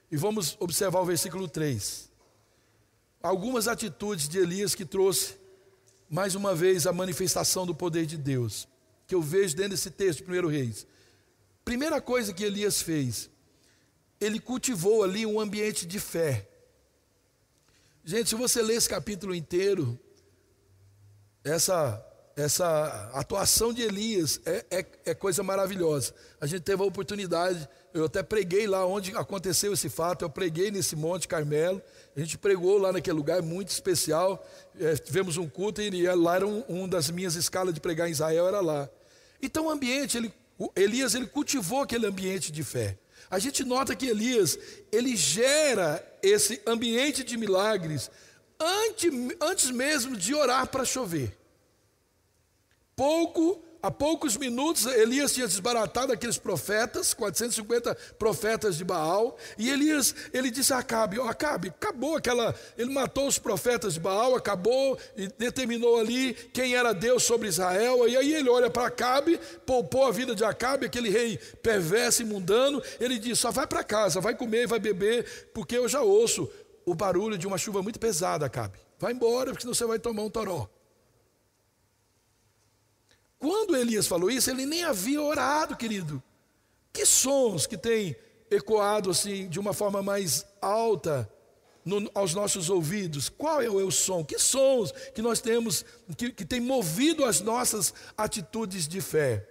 [0.09, 2.09] e vamos observar o versículo 3.
[3.21, 5.35] Algumas atitudes de Elias que trouxe,
[6.09, 8.67] mais uma vez, a manifestação do poder de Deus,
[9.07, 10.87] que eu vejo dentro desse texto de 1 Reis.
[11.65, 13.29] Primeira coisa que Elias fez,
[14.21, 16.47] ele cultivou ali um ambiente de fé.
[18.07, 19.99] Gente, se você ler esse capítulo inteiro,
[21.43, 26.13] essa, essa atuação de Elias é, é, é, coisa maravilhosa.
[26.39, 30.69] A gente teve a oportunidade, eu até preguei lá onde aconteceu esse fato, eu preguei
[30.69, 31.81] nesse Monte Carmelo,
[32.15, 34.45] a gente pregou lá naquele lugar muito especial,
[34.79, 38.11] é, tivemos um culto e lá era um, um das minhas escalas de pregar em
[38.11, 38.87] Israel, era lá.
[39.41, 40.31] Então o ambiente, ele,
[40.75, 42.99] Elias ele cultivou aquele ambiente de fé.
[43.35, 44.57] A gente nota que Elias,
[44.89, 48.09] ele gera esse ambiente de milagres
[48.57, 51.37] antes, antes mesmo de orar para chover.
[52.95, 60.15] Pouco Há poucos minutos, Elias tinha desbaratado aqueles profetas, 450 profetas de Baal, e Elias,
[60.33, 65.27] ele disse a Acabe, Acabe, acabou aquela, ele matou os profetas de Baal, acabou e
[65.27, 70.11] determinou ali quem era Deus sobre Israel, e aí ele olha para Acabe, poupou a
[70.11, 74.33] vida de Acabe, aquele rei perverso e mundano, ele diz, só vai para casa, vai
[74.33, 76.49] comer, vai beber, porque eu já ouço
[76.87, 80.23] o barulho de uma chuva muito pesada, Acabe, vai embora, porque senão você vai tomar
[80.23, 80.67] um toró.
[83.39, 86.21] Quando Elias falou isso, ele nem havia orado, querido.
[86.91, 88.15] Que sons que tem
[88.49, 91.29] ecoado assim de uma forma mais alta
[91.83, 93.29] no, aos nossos ouvidos?
[93.29, 94.23] Qual é o, é o, som?
[94.23, 95.85] Que sons que nós temos
[96.17, 99.47] que, que tem movido as nossas atitudes de fé?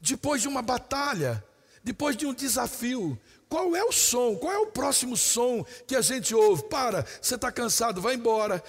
[0.00, 1.44] Depois de uma batalha,
[1.82, 4.36] depois de um desafio, qual é o som?
[4.36, 6.64] Qual é o próximo som que a gente ouve?
[6.64, 8.62] Para, você está cansado, vai embora.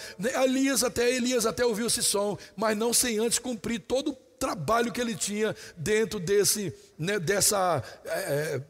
[0.44, 4.92] Elias até Elias até ouviu esse som, mas não sem antes cumprir todo o trabalho
[4.92, 8.62] que ele tinha dentro desse, né, dessa, é,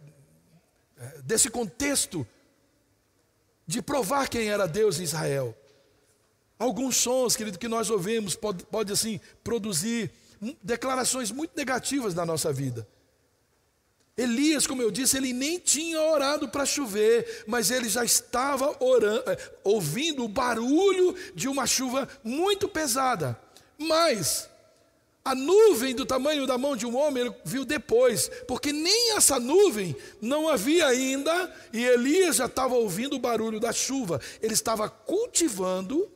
[0.97, 2.25] é, desse contexto
[3.67, 5.55] de provar quem era Deus em Israel.
[6.58, 10.12] Alguns sons, querido, que nós ouvimos pode, pode assim produzir
[10.63, 12.88] declarações muito negativas na nossa vida.
[14.17, 19.23] Elias, como eu disse, ele nem tinha orado para chover, mas ele já estava orando,
[19.32, 23.39] eh, ouvindo o barulho de uma chuva muito pesada.
[23.77, 24.49] Mas
[25.23, 29.39] a nuvem do tamanho da mão de um homem ele viu depois, porque nem essa
[29.39, 34.19] nuvem não havia ainda, e Elias já estava ouvindo o barulho da chuva.
[34.41, 36.10] Ele estava cultivando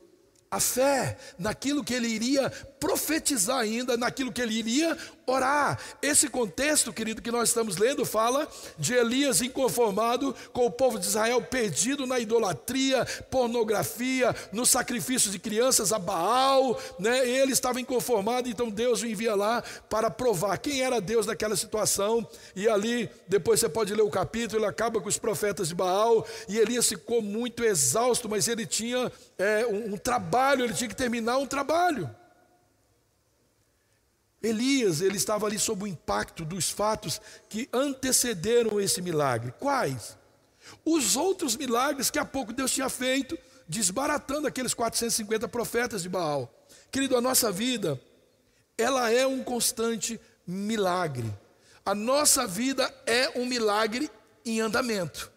[0.50, 2.52] a fé naquilo que ele iria
[2.84, 5.80] profetizar ainda, naquilo que ele iria orar.
[6.02, 8.46] Esse contexto, querido, que nós estamos lendo, fala
[8.78, 15.40] de Elias inconformado com o povo de Israel perdido na idolatria, pornografia, no sacrifício de
[15.40, 17.26] crianças a Baal, né?
[17.26, 22.28] Ele estava inconformado, então Deus o envia lá para provar quem era Deus naquela situação.
[22.54, 26.28] E ali, depois você pode ler o capítulo, ele acaba com os profetas de Baal,
[26.50, 30.96] e Elias ficou muito exausto, mas ele tinha é, um, um trabalho, ele tinha que
[30.98, 32.14] terminar um trabalho.
[34.44, 39.54] Elias, ele estava ali sob o impacto dos fatos que antecederam esse milagre.
[39.58, 40.18] Quais?
[40.84, 46.54] Os outros milagres que há pouco Deus tinha feito, desbaratando aqueles 450 profetas de Baal.
[46.92, 48.00] Querido, a nossa vida,
[48.78, 51.34] ela é um constante milagre.
[51.86, 54.12] A nossa vida é um milagre
[54.46, 55.32] em andamento.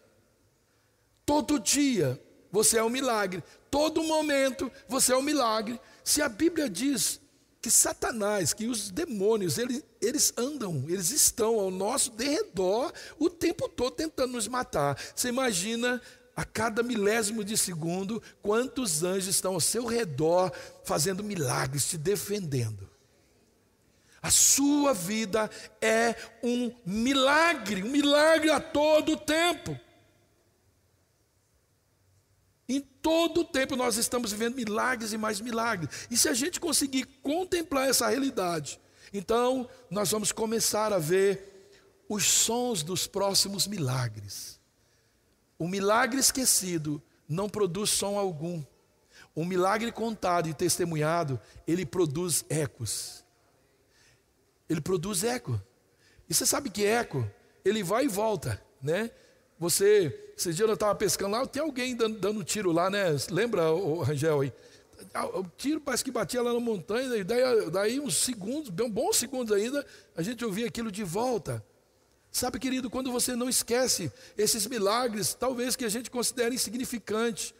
[1.25, 3.41] Todo dia você é um milagre.
[3.71, 5.79] Todo momento você é um milagre.
[6.03, 7.21] Se a Bíblia diz
[7.67, 13.67] que Satanás, que os demônios, eles, eles andam, eles estão ao nosso derredor o tempo
[13.67, 14.97] todo tentando nos matar.
[15.13, 16.01] Você imagina
[16.33, 20.49] a cada milésimo de segundo quantos anjos estão ao seu redor
[20.85, 22.89] fazendo milagres, te defendendo.
[24.21, 25.49] A sua vida
[25.81, 29.77] é um milagre, um milagre a todo tempo.
[32.69, 36.07] Em todo o tempo nós estamos vivendo milagres e mais milagres.
[36.11, 38.79] E se a gente conseguir contemplar essa realidade,
[39.13, 41.71] então nós vamos começar a ver
[42.09, 44.59] os sons dos próximos milagres.
[45.57, 48.63] O milagre esquecido não produz som algum.
[49.33, 53.23] O milagre contado e testemunhado, ele produz ecos.
[54.69, 55.61] Ele produz eco.
[56.29, 57.29] E você sabe que eco,
[57.63, 59.11] ele vai e volta, né?
[59.59, 63.05] Você, esse dia eu estava pescando lá, tem alguém dando, dando tiro lá, né?
[63.31, 64.53] Lembra, o Rangel aí?
[65.13, 68.89] Ah, o tiro parece que batia lá na montanha, e daí, daí uns segundos, bem
[68.89, 71.63] bons segundos ainda, a gente ouvia aquilo de volta.
[72.31, 77.55] Sabe, querido, quando você não esquece esses milagres, talvez que a gente considere insignificante,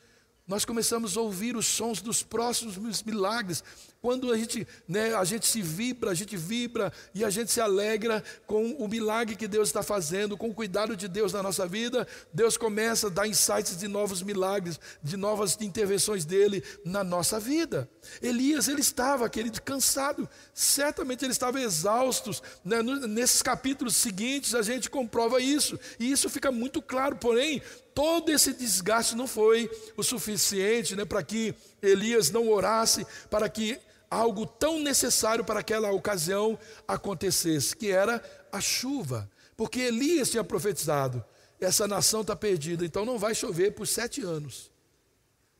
[0.47, 3.63] nós começamos a ouvir os sons dos próximos milagres.
[4.01, 7.59] Quando a gente, né, a gente se vibra, a gente vibra e a gente se
[7.59, 11.67] alegra com o milagre que Deus está fazendo, com o cuidado de Deus na nossa
[11.67, 17.39] vida, Deus começa a dar insights de novos milagres, de novas intervenções dele na nossa
[17.39, 17.89] vida.
[18.21, 22.31] Elias, ele estava, querido, cansado, certamente ele estava exausto.
[22.63, 22.81] Né?
[22.81, 27.61] Nesses capítulos seguintes a gente comprova isso, e isso fica muito claro, porém,
[27.93, 33.79] todo esse desgaste não foi o suficiente né, para que Elias não orasse, para que
[34.09, 39.29] algo tão necessário para aquela ocasião acontecesse, que era a chuva.
[39.55, 41.23] Porque Elias tinha profetizado:
[41.59, 44.71] essa nação está perdida, então não vai chover por sete anos.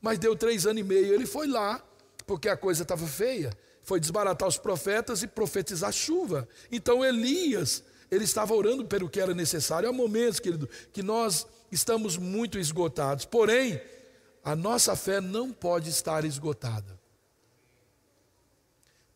[0.02, 1.84] Mas deu três anos e meio, ele foi lá,
[2.26, 3.52] porque a coisa estava feia,
[3.84, 6.48] foi desbaratar os profetas e profetizar chuva.
[6.72, 9.90] Então Elias, ele estava orando pelo que era necessário.
[9.90, 13.26] Há momentos, querido, que nós estamos muito esgotados.
[13.26, 13.82] Porém,
[14.44, 16.97] a nossa fé não pode estar esgotada.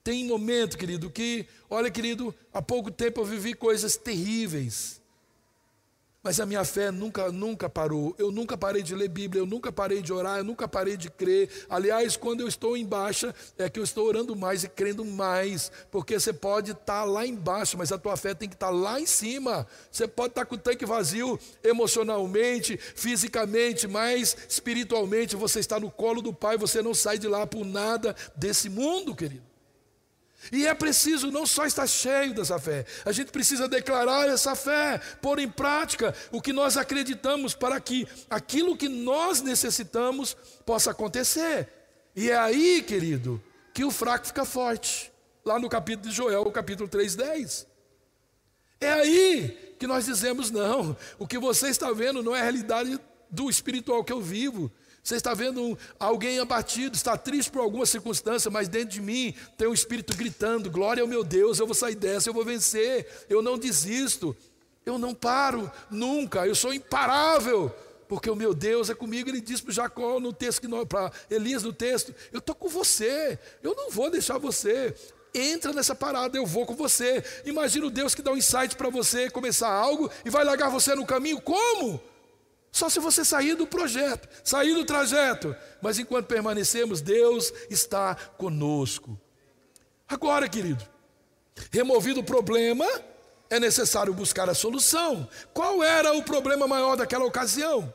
[0.03, 5.01] Tem momento, querido, que, olha, querido, há pouco tempo eu vivi coisas terríveis.
[6.23, 8.15] Mas a minha fé nunca, nunca parou.
[8.17, 11.09] Eu nunca parei de ler Bíblia, eu nunca parei de orar, eu nunca parei de
[11.09, 11.49] crer.
[11.67, 15.71] Aliás, quando eu estou em baixa, é que eu estou orando mais e crendo mais.
[15.89, 19.07] Porque você pode estar lá embaixo, mas a tua fé tem que estar lá em
[19.07, 19.65] cima.
[19.91, 26.21] Você pode estar com o tanque vazio emocionalmente, fisicamente, mas espiritualmente você está no colo
[26.21, 29.50] do Pai, você não sai de lá por nada desse mundo, querido.
[30.51, 34.99] E é preciso não só estar cheio dessa fé, a gente precisa declarar essa fé,
[35.21, 41.67] pôr em prática o que nós acreditamos para que aquilo que nós necessitamos possa acontecer.
[42.15, 43.41] E é aí, querido,
[43.73, 45.11] que o fraco fica forte.
[45.43, 47.65] Lá no capítulo de Joel, capítulo 3:10.
[48.79, 52.99] É aí que nós dizemos não, o que você está vendo não é a realidade
[53.29, 54.71] do espiritual que eu vivo.
[55.03, 59.67] Você está vendo alguém abatido, está triste por alguma circunstância, mas dentro de mim tem
[59.67, 63.41] um espírito gritando: glória ao meu Deus, eu vou sair dessa, eu vou vencer, eu
[63.41, 64.35] não desisto,
[64.85, 67.73] eu não paro nunca, eu sou imparável,
[68.07, 69.27] porque o meu Deus é comigo.
[69.29, 73.73] Ele diz para Jacó no texto, para Elias no texto: Eu estou com você, eu
[73.75, 74.93] não vou deixar você.
[75.33, 77.23] Entra nessa parada, eu vou com você.
[77.45, 80.93] Imagina o Deus que dá um insight para você começar algo e vai largar você
[80.93, 81.39] no caminho.
[81.39, 82.10] Como?
[82.71, 85.55] Só se você sair do projeto, sair do trajeto.
[85.81, 89.19] Mas enquanto permanecemos, Deus está conosco.
[90.07, 90.83] Agora, querido,
[91.69, 92.87] removido o problema,
[93.49, 95.27] é necessário buscar a solução.
[95.53, 97.93] Qual era o problema maior daquela ocasião?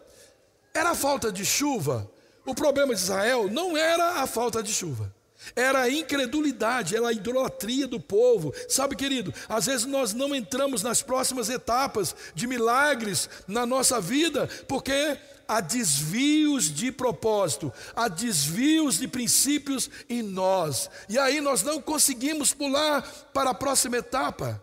[0.75, 2.11] Era a falta de chuva.
[2.45, 5.13] O problema de Israel não era a falta de chuva.
[5.55, 8.53] Era a incredulidade, era a idolatria do povo.
[8.69, 14.49] Sabe, querido, às vezes nós não entramos nas próximas etapas de milagres na nossa vida,
[14.67, 20.91] porque há desvios de propósito, há desvios de princípios em nós.
[21.09, 24.63] E aí nós não conseguimos pular para a próxima etapa.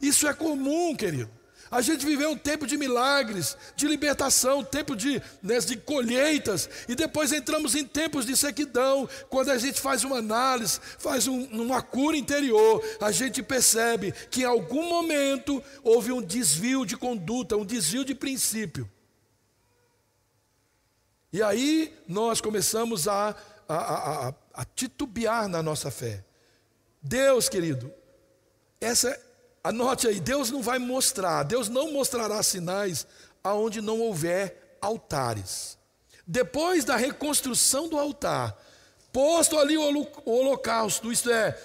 [0.00, 1.41] Isso é comum, querido.
[1.72, 6.94] A gente viveu um tempo de milagres, de libertação, tempo de, né, de colheitas, e
[6.94, 9.08] depois entramos em tempos de sequidão.
[9.30, 14.42] Quando a gente faz uma análise, faz um, uma cura interior, a gente percebe que
[14.42, 18.86] em algum momento houve um desvio de conduta, um desvio de princípio.
[21.32, 23.34] E aí nós começamos a,
[23.66, 26.22] a, a, a, a titubear na nossa fé.
[27.02, 27.90] Deus, querido,
[28.78, 29.18] essa
[29.64, 33.06] Anote aí, Deus não vai mostrar, Deus não mostrará sinais
[33.44, 35.78] aonde não houver altares.
[36.26, 38.56] Depois da reconstrução do altar,
[39.12, 41.56] posto ali o holocausto, isto é,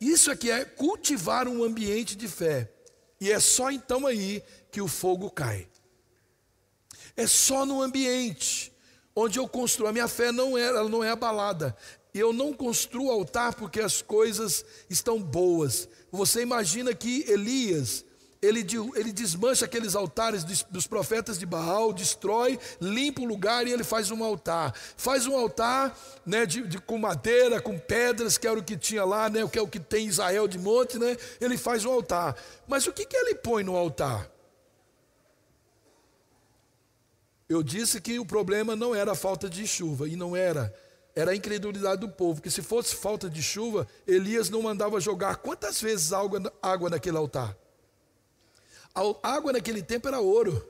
[0.00, 2.70] isso é que é cultivar um ambiente de fé.
[3.20, 5.68] E é só então aí que o fogo cai.
[7.16, 8.72] É só no ambiente
[9.14, 9.88] onde eu construo.
[9.88, 11.76] A minha fé não é, ela não é abalada.
[12.18, 15.88] Eu não construo altar porque as coisas estão boas.
[16.10, 18.04] Você imagina que Elias,
[18.40, 23.84] ele, ele desmancha aqueles altares dos profetas de Baal, destrói, limpa o lugar e ele
[23.84, 24.74] faz um altar.
[24.96, 29.04] Faz um altar né, de, de, com madeira, com pedras, que era o que tinha
[29.04, 32.36] lá, né, que é o que tem Israel de monte, né, ele faz um altar.
[32.66, 34.30] Mas o que, que ele põe no altar?
[37.48, 40.72] Eu disse que o problema não era a falta de chuva, e não era
[41.18, 45.38] era a incredulidade do povo, que se fosse falta de chuva, Elias não mandava jogar
[45.38, 47.58] quantas vezes água, naquele altar?
[48.94, 50.64] A água naquele tempo era ouro.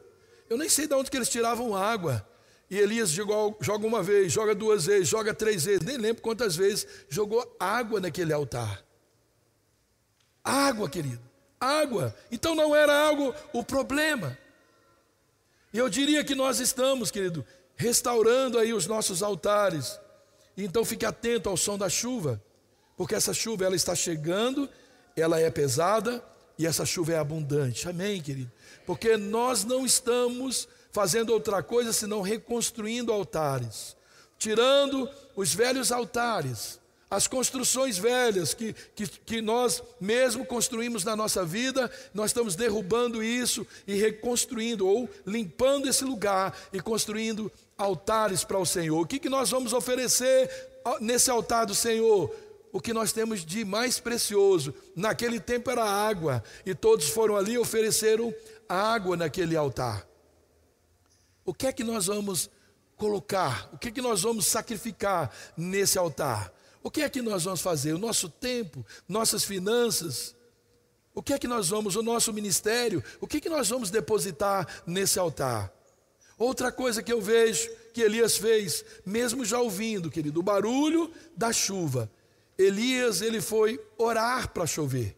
[0.49, 2.27] Eu nem sei de onde que eles tiravam água.
[2.71, 6.57] E Elias jogou, joga uma vez, joga duas vezes, joga três vezes, nem lembro quantas
[6.57, 8.83] vezes jogou água naquele altar.
[10.43, 11.21] Água, querido,
[11.61, 12.17] água.
[12.33, 14.39] Então não era algo o problema.
[15.75, 17.45] E eu diria que nós estamos, querido,
[17.77, 20.01] restaurando aí os nossos altares
[20.65, 22.43] então fique atento ao som da chuva,
[22.97, 24.69] porque essa chuva ela está chegando,
[25.17, 26.23] ela é pesada
[26.59, 27.89] e essa chuva é abundante.
[27.89, 28.51] Amém, querido?
[28.85, 33.97] Porque nós não estamos fazendo outra coisa senão reconstruindo altares,
[34.37, 41.45] tirando os velhos altares, as construções velhas que, que, que, nós mesmo construímos na nossa
[41.45, 48.59] vida, nós estamos derrubando isso e reconstruindo, ou limpando esse lugar e construindo altares para
[48.59, 49.01] o Senhor.
[49.01, 50.51] O que, que nós vamos oferecer
[51.01, 52.35] nesse altar do Senhor?
[52.73, 54.75] O que nós temos de mais precioso.
[54.95, 58.35] Naquele tempo era água, e todos foram ali e ofereceram
[58.69, 60.07] água naquele altar.
[61.45, 62.51] O que é que nós vamos
[62.97, 63.71] colocar?
[63.73, 66.53] O que é que nós vamos sacrificar nesse altar?
[66.83, 67.95] O que é que nós vamos fazer?
[67.95, 70.37] O nosso tempo, nossas finanças,
[71.15, 73.91] o que é que nós vamos, o nosso ministério, o que é que nós vamos
[73.91, 75.73] depositar nesse altar?
[76.39, 81.53] Outra coisa que eu vejo que Elias fez, mesmo já ouvindo, querido, o barulho da
[81.53, 82.09] chuva,
[82.57, 85.17] Elias ele foi orar para chover.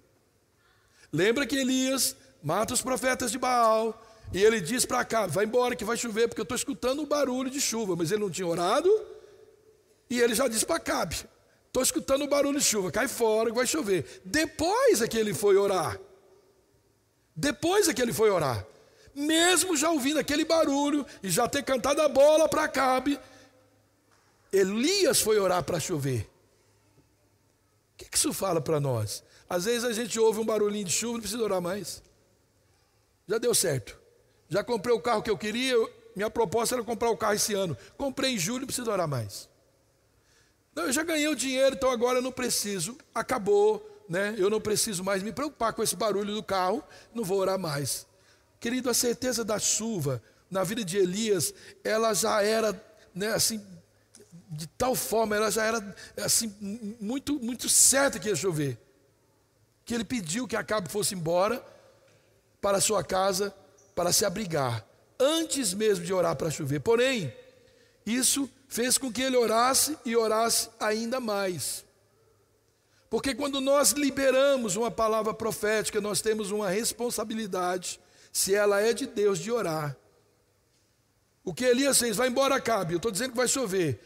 [1.12, 4.00] Lembra que Elias mata os profetas de Baal
[4.32, 7.06] e ele diz para cá, vai embora que vai chover porque eu estou escutando o
[7.06, 8.88] barulho de chuva, mas ele não tinha orado
[10.08, 11.16] e ele já disse para Cabe,
[11.66, 14.22] estou escutando o barulho de chuva, cai fora que vai chover.
[14.24, 16.00] Depois é que ele foi orar.
[17.36, 18.66] Depois é que ele foi orar
[19.14, 23.18] mesmo já ouvindo aquele barulho e já ter cantado a bola para Cabe,
[24.52, 26.28] Elias foi orar para chover.
[27.94, 29.22] O que, que isso fala para nós?
[29.48, 32.02] Às vezes a gente ouve um barulhinho de chuva, não precisa orar mais.
[33.26, 33.98] Já deu certo.
[34.48, 35.76] Já comprei o carro que eu queria,
[36.16, 37.76] minha proposta era comprar o carro esse ano.
[37.96, 39.48] Comprei em julho, não preciso orar mais.
[40.74, 42.96] Não, eu já ganhei o dinheiro, então agora eu não preciso.
[43.14, 44.34] Acabou, né?
[44.36, 46.82] Eu não preciso mais me preocupar com esse barulho do carro,
[47.14, 48.06] não vou orar mais.
[48.60, 52.78] Querido, a certeza da chuva na vida de Elias, ela já era,
[53.14, 53.64] né, assim,
[54.50, 56.54] de tal forma, ela já era assim
[57.00, 58.78] muito muito certa que ia chover.
[59.84, 61.64] Que ele pediu que Acabe fosse embora
[62.60, 63.54] para sua casa
[63.94, 64.86] para se abrigar,
[65.18, 66.80] antes mesmo de orar para chover.
[66.80, 67.32] Porém,
[68.04, 71.84] isso fez com que ele orasse e orasse ainda mais.
[73.08, 78.00] Porque quando nós liberamos uma palavra profética, nós temos uma responsabilidade,
[78.32, 79.96] se ela é de Deus, de orar.
[81.44, 82.94] O que Elias fez, vai embora, Cabe.
[82.94, 83.98] Eu estou dizendo que vai chover.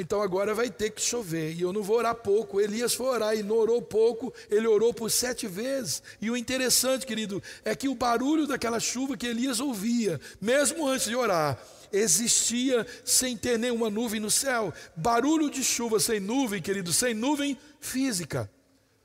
[0.00, 1.52] Então agora vai ter que chover.
[1.52, 2.60] E eu não vou orar pouco.
[2.60, 6.02] Elias foi orar e não orou pouco, ele orou por sete vezes.
[6.20, 11.06] E o interessante, querido, é que o barulho daquela chuva que Elias ouvia, mesmo antes
[11.06, 11.58] de orar,
[11.92, 14.72] existia sem ter nenhuma nuvem no céu.
[14.96, 18.50] Barulho de chuva sem nuvem, querido, sem nuvem física,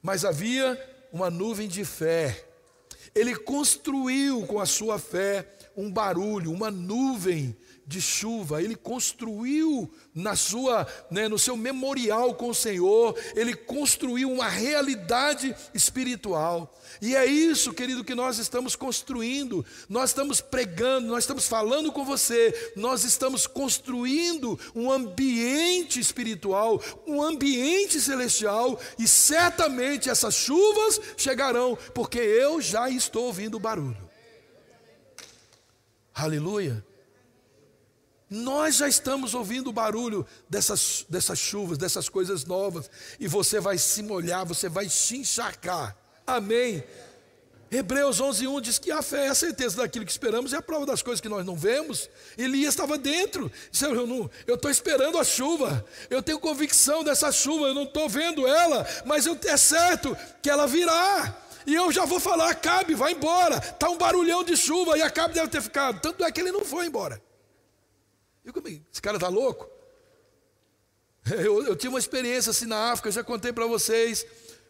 [0.02, 0.80] mas havia
[1.12, 2.46] uma nuvem de fé.
[3.16, 7.56] Ele construiu com a sua fé um barulho, uma nuvem
[7.86, 14.32] de chuva, ele construiu na sua, né, no seu memorial com o Senhor, ele construiu
[14.32, 16.74] uma realidade espiritual.
[17.02, 19.66] E é isso, querido, que nós estamos construindo.
[19.90, 27.22] Nós estamos pregando, nós estamos falando com você, nós estamos construindo um ambiente espiritual, um
[27.22, 33.98] ambiente celestial, e certamente essas chuvas chegarão, porque eu já estou ouvindo o barulho.
[36.14, 36.86] Aleluia.
[38.34, 43.78] Nós já estamos ouvindo o barulho dessas, dessas chuvas, dessas coisas novas, e você vai
[43.78, 45.96] se molhar, você vai se encharcar.
[46.26, 46.84] Amém.
[47.70, 50.84] Hebreus 11:1 diz que a fé é a certeza daquilo que esperamos e a prova
[50.84, 52.10] das coisas que nós não vemos.
[52.36, 53.52] Elias estava dentro.
[53.70, 55.86] Disse, eu estou esperando a chuva.
[56.10, 57.68] Eu tenho convicção dessa chuva.
[57.68, 61.38] Eu não estou vendo ela, mas eu, é certo que ela virá.
[61.68, 63.58] E eu já vou falar, Acabe, vai embora.
[63.58, 66.00] Está um barulhão de chuva e Acabe deve ter ficado.
[66.02, 67.22] Tanto é que ele não foi embora.
[68.44, 68.54] Eu,
[68.92, 69.70] esse cara está louco?
[71.32, 74.26] Eu, eu tive uma experiência assim na África, já contei para vocês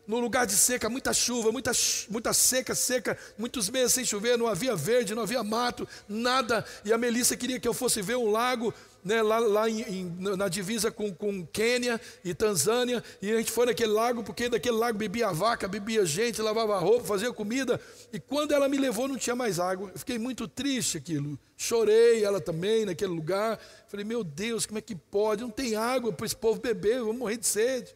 [0.05, 1.71] no lugar de seca, muita chuva, muita,
[2.09, 6.63] muita seca, seca, muitos meses sem chover, não havia verde, não havia mato, nada.
[6.85, 10.15] E a Melissa queria que eu fosse ver um lago né, lá, lá em, em,
[10.37, 14.77] na divisa com, com Quênia e Tanzânia, e a gente foi naquele lago, porque daquele
[14.77, 17.79] lago bebia vaca, bebia gente, lavava roupa, fazia comida,
[18.11, 19.91] e quando ela me levou não tinha mais água.
[19.93, 21.37] Eu fiquei muito triste aquilo.
[21.57, 23.59] Chorei, ela também, naquele lugar.
[23.87, 25.41] Falei, meu Deus, como é que pode?
[25.43, 27.95] Não tem água para esse povo beber, vamos morrer de sede.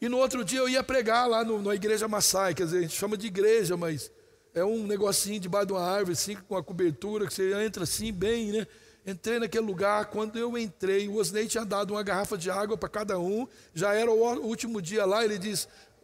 [0.00, 2.82] E no outro dia eu ia pregar lá no, na igreja Massai, quer dizer, a
[2.82, 4.10] gente chama de igreja, mas
[4.54, 8.12] é um negocinho debaixo de uma árvore, assim, com a cobertura, que você entra assim,
[8.12, 8.66] bem, né?
[9.08, 12.90] Entrei naquele lugar, quando eu entrei, o Osnei tinha dado uma garrafa de água para
[12.90, 15.38] cada um, já era o último dia lá, ele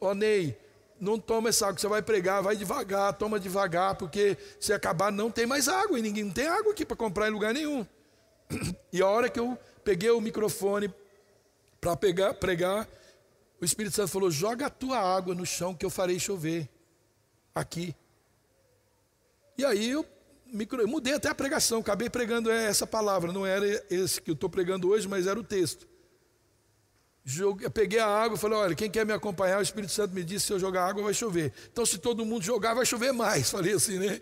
[0.00, 0.57] oh, Ney,
[0.98, 5.30] não toma essa água, você vai pregar, vai devagar, toma devagar, porque se acabar não
[5.30, 7.86] tem mais água, e ninguém não tem água aqui para comprar em lugar nenhum.
[8.90, 10.90] E a hora que eu peguei o microfone
[11.78, 12.88] para pregar,
[13.61, 16.70] o Espírito Santo falou: joga a tua água no chão que eu farei chover
[17.55, 17.94] aqui.
[19.59, 20.07] E aí eu
[20.55, 24.34] micro, eu mudei até a pregação, acabei pregando essa palavra, não era esse que eu
[24.34, 25.86] estou pregando hoje, mas era o texto.
[27.24, 30.22] Joguei, peguei a água e falei: olha, quem quer me acompanhar, o Espírito Santo me
[30.22, 31.52] disse: se eu jogar água, vai chover.
[31.72, 33.48] Então, se todo mundo jogar, vai chover mais.
[33.50, 34.20] Falei assim, né?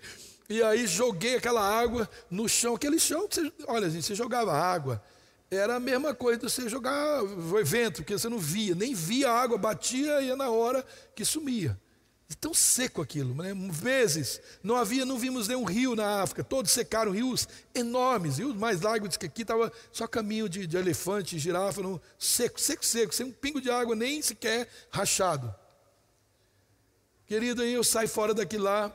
[0.48, 4.52] E aí joguei aquela água no chão, aquele chão que você, olha, gente, você jogava
[4.52, 5.02] água.
[5.50, 7.22] Era a mesma coisa de você jogar
[7.64, 11.78] vento, porque você não via, nem via a água, batia e na hora que sumia.
[12.32, 13.52] E tão seco aquilo, né?
[13.52, 14.40] meses.
[14.62, 16.42] Não havia, não vimos nenhum rio na África.
[16.42, 21.38] Todos secaram, rios enormes, rios mais largos que aqui estava só caminho de, de elefante,
[21.38, 25.54] girafa, no, seco, seco, seco, sem um pingo de água, nem sequer rachado.
[27.26, 28.90] Querido, aí eu saio fora daqui lá,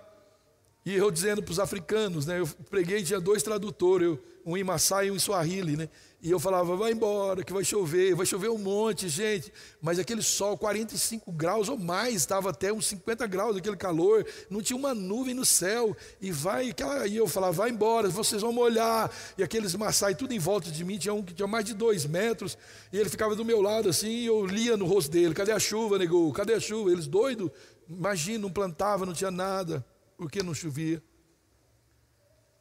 [0.88, 2.40] e eu dizendo para os africanos, né?
[2.40, 5.90] Eu preguei, tinha dois tradutores, um em Maasai e um em Swahili, né?
[6.22, 9.52] E eu falava, vai embora, que vai chover, vai chover um monte, gente.
[9.82, 14.62] Mas aquele sol, 45 graus ou mais, estava até uns 50 graus, aquele calor, não
[14.62, 15.94] tinha uma nuvem no céu.
[16.22, 16.74] E vai,
[17.10, 19.12] e eu falava, vai embora, vocês vão molhar.
[19.38, 22.06] E aqueles maçai, tudo em volta de mim, tinha um que tinha mais de dois
[22.06, 22.58] metros.
[22.94, 25.60] E ele ficava do meu lado assim, e eu lia no rosto dele: cadê a
[25.60, 26.32] chuva, negou?
[26.32, 26.94] Cadê a chuva?
[26.94, 27.52] Eles doidos,
[27.90, 29.86] imagina, não plantava, não tinha nada,
[30.18, 31.02] porque não chovia.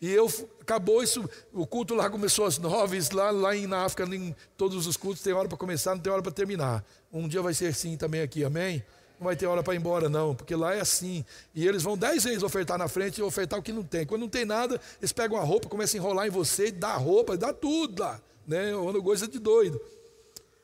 [0.00, 0.30] E eu
[0.60, 4.86] acabou isso, o culto lá começou às nove, lá, lá em, na África, em todos
[4.86, 6.84] os cultos tem hora para começar, não tem hora para terminar.
[7.10, 8.84] Um dia vai ser assim também aqui, amém?
[9.18, 11.24] Não vai ter hora para ir embora, não, porque lá é assim.
[11.54, 14.04] E eles vão dez vezes ofertar na frente e ofertar o que não tem.
[14.04, 17.34] Quando não tem nada, eles pegam a roupa, começam a enrolar em você, dá roupa,
[17.34, 18.20] dá tudo lá.
[18.46, 18.74] Né?
[18.76, 19.80] Uma coisa de doido.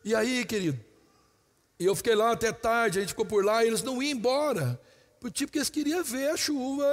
[0.05, 0.79] E aí, querido,
[1.81, 4.79] eu fiquei lá até tarde, a gente ficou por lá, e eles não iam embora.
[5.31, 6.85] Tipo que eles queriam ver a chuva,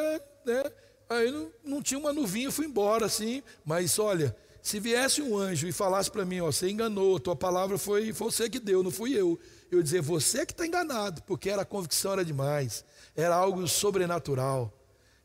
[0.46, 0.64] né?
[1.10, 3.42] Aí não, não tinha uma nuvinha, fui embora assim.
[3.66, 7.78] Mas olha, se viesse um anjo e falasse para mim, ó, você enganou, tua palavra
[7.78, 9.40] foi, você que deu, não fui eu.
[9.72, 12.84] Eu dizer, você que está enganado, porque era a convicção era demais,
[13.16, 14.74] era algo sobrenatural.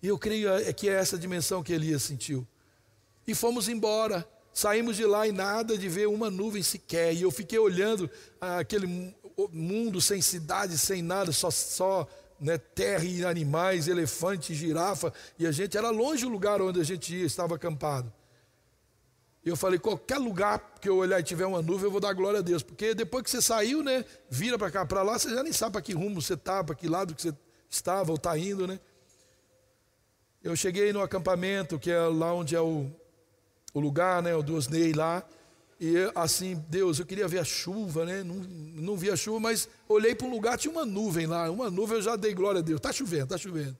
[0.02, 2.46] E eu creio é, que é essa dimensão que Elias sentiu.
[3.26, 4.26] E fomos embora.
[4.52, 7.12] Saímos de lá e nada de ver uma nuvem sequer.
[7.12, 8.08] E eu fiquei olhando
[8.40, 9.14] aquele
[9.50, 12.06] mundo sem cidade, sem nada, só, só
[12.44, 15.10] né, terra e animais, elefante, girafa.
[15.38, 18.12] E a gente era longe do lugar onde a gente ia, estava acampado.
[19.42, 22.12] E eu falei, qualquer lugar que eu olhar e tiver uma nuvem, eu vou dar
[22.12, 22.62] glória a Deus.
[22.62, 25.72] Porque depois que você saiu, né, vira para cá, para lá, você já nem sabe
[25.72, 27.34] para que rumo você está, para que lado que você
[27.68, 28.78] estava ou está indo, né?
[30.42, 32.90] Eu cheguei no acampamento, que é lá onde é o,
[33.72, 35.24] o lugar, né, o do Osnei lá,
[35.80, 38.22] e assim, Deus, eu queria ver a chuva, né?
[38.22, 41.70] Não, não vi a chuva, mas olhei para um lugar, tinha uma nuvem lá, uma
[41.70, 42.78] nuvem, eu já dei glória a Deus.
[42.78, 43.76] Está chovendo, está chovendo.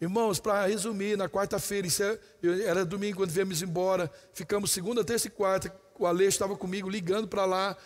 [0.00, 5.30] Irmãos, para resumir, na quarta-feira, é, era domingo quando viemos embora, ficamos segunda, terça e
[5.30, 5.72] quarta.
[5.96, 7.76] O Ale estava comigo ligando para lá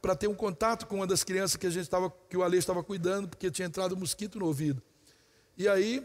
[0.00, 2.56] para ter um contato com uma das crianças que a gente estava, que o Ale
[2.56, 4.82] estava cuidando, porque tinha entrado um mosquito no ouvido.
[5.58, 6.02] E aí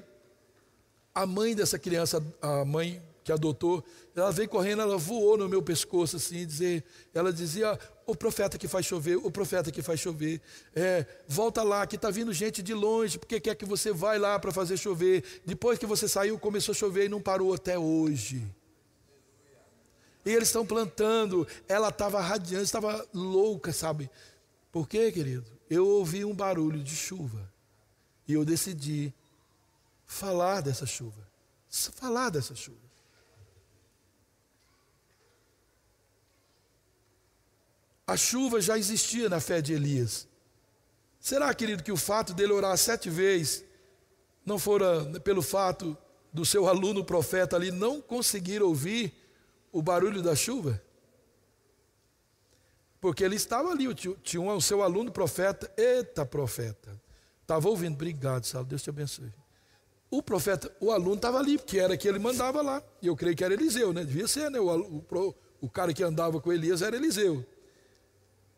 [1.14, 3.84] a mãe dessa criança, a mãe que adotou,
[4.16, 8.68] ela veio correndo, ela voou no meu pescoço assim, dizer, ela dizia, o profeta que
[8.68, 10.42] faz chover, o profeta que faz chover,
[10.76, 14.40] é, volta lá, que está vindo gente de longe, porque quer que você vai lá
[14.40, 15.24] para fazer chover.
[15.46, 18.46] Depois que você saiu, começou a chover e não parou até hoje.
[20.26, 24.10] E eles estão plantando, ela estava radiante, estava louca, sabe?
[24.72, 25.46] Por quê, querido?
[25.70, 27.52] Eu ouvi um barulho de chuva
[28.28, 29.14] e eu decidi
[30.06, 31.28] falar dessa chuva.
[31.70, 32.81] Falar dessa chuva.
[38.12, 40.28] A chuva já existia na fé de Elias.
[41.18, 43.64] Será, querido, que o fato dele orar sete vezes
[44.46, 45.98] não fora pelo fato
[46.34, 49.14] do seu aluno profeta ali não conseguir ouvir
[49.72, 50.84] o barulho da chuva?
[53.00, 57.02] Porque ele estava ali, tinha o seu aluno profeta, eita profeta,
[57.42, 59.32] estava ouvindo, obrigado, Saulo, Deus te abençoe.
[60.10, 62.84] O profeta, o aluno estava ali, porque era que ele mandava lá.
[63.02, 64.04] E eu creio que era Eliseu, né?
[64.04, 64.60] Devia ser, né?
[64.60, 67.46] O, o, o cara que andava com Elias era Eliseu.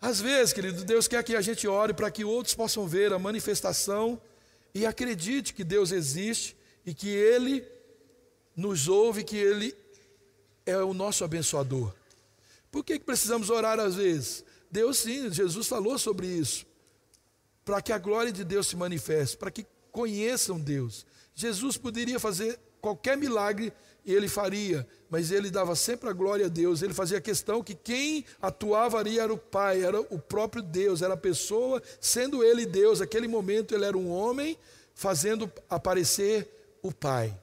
[0.03, 3.17] Às vezes, querido, Deus quer que a gente ore para que outros possam ver a
[3.17, 4.21] manifestação
[4.75, 7.65] e acredite que Deus existe e que Ele
[8.53, 9.73] nos ouve, que Ele
[10.65, 11.93] é o nosso abençoador.
[12.69, 14.43] Por que, que precisamos orar às vezes?
[14.69, 16.65] Deus sim, Jesus falou sobre isso.
[17.63, 21.05] Para que a glória de Deus se manifeste, para que conheçam Deus.
[21.33, 23.71] Jesus poderia fazer qualquer milagre
[24.05, 26.81] e ele faria, mas ele dava sempre a glória a Deus.
[26.81, 31.13] Ele fazia questão que quem atuava ali era o Pai, era o próprio Deus, era
[31.13, 32.99] a pessoa, sendo ele Deus.
[32.99, 34.57] Naquele momento ele era um homem
[34.93, 37.37] fazendo aparecer o Pai.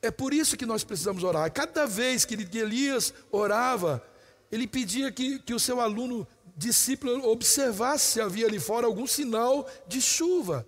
[0.00, 1.52] É por isso que nós precisamos orar.
[1.52, 4.02] Cada vez que Elias orava,
[4.50, 6.26] ele pedia que, que o seu aluno
[6.56, 10.66] discípulo observasse se havia ali fora algum sinal de chuva.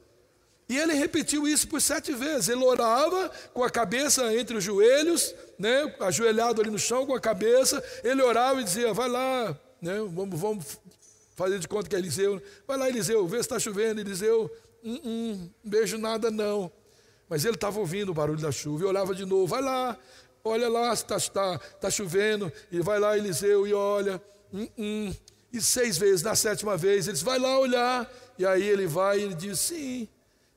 [0.71, 2.49] E ele repetiu isso por sete vezes.
[2.49, 7.21] Ele orava com a cabeça entre os joelhos, né, ajoelhado ali no chão com a
[7.21, 7.83] cabeça.
[8.05, 10.79] Ele orava e dizia: Vai lá, né, vamos, vamos
[11.35, 12.41] fazer de conta que é Eliseu.
[12.69, 14.01] Vai lá, Eliseu, vê se está chovendo.
[14.01, 14.49] Eliseu,
[14.85, 16.71] hum, hum, não vejo nada não.
[17.29, 19.99] Mas ele estava ouvindo o barulho da chuva e olhava de novo: Vai lá,
[20.45, 22.53] olha lá se está tá, tá chovendo.
[22.71, 24.23] E vai lá, Eliseu, e olha.
[24.55, 25.13] Hum.
[25.53, 28.09] E seis vezes, na sétima vez, ele diz: Vai lá olhar.
[28.39, 30.09] E aí ele vai e ele diz: Sim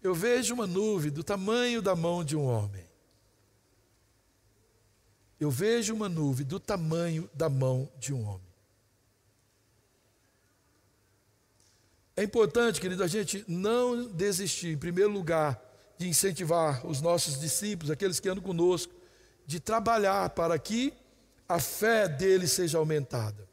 [0.04, 2.86] eu vejo uma nuvem do tamanho da mão de um homem.
[5.40, 8.54] Eu vejo uma nuvem do tamanho da mão de um homem.
[12.16, 15.60] É importante, querido, a gente não desistir, em primeiro lugar,
[15.98, 18.94] de incentivar os nossos discípulos, aqueles que andam conosco,
[19.46, 20.94] de trabalhar para que
[21.48, 23.48] a fé deles seja aumentada.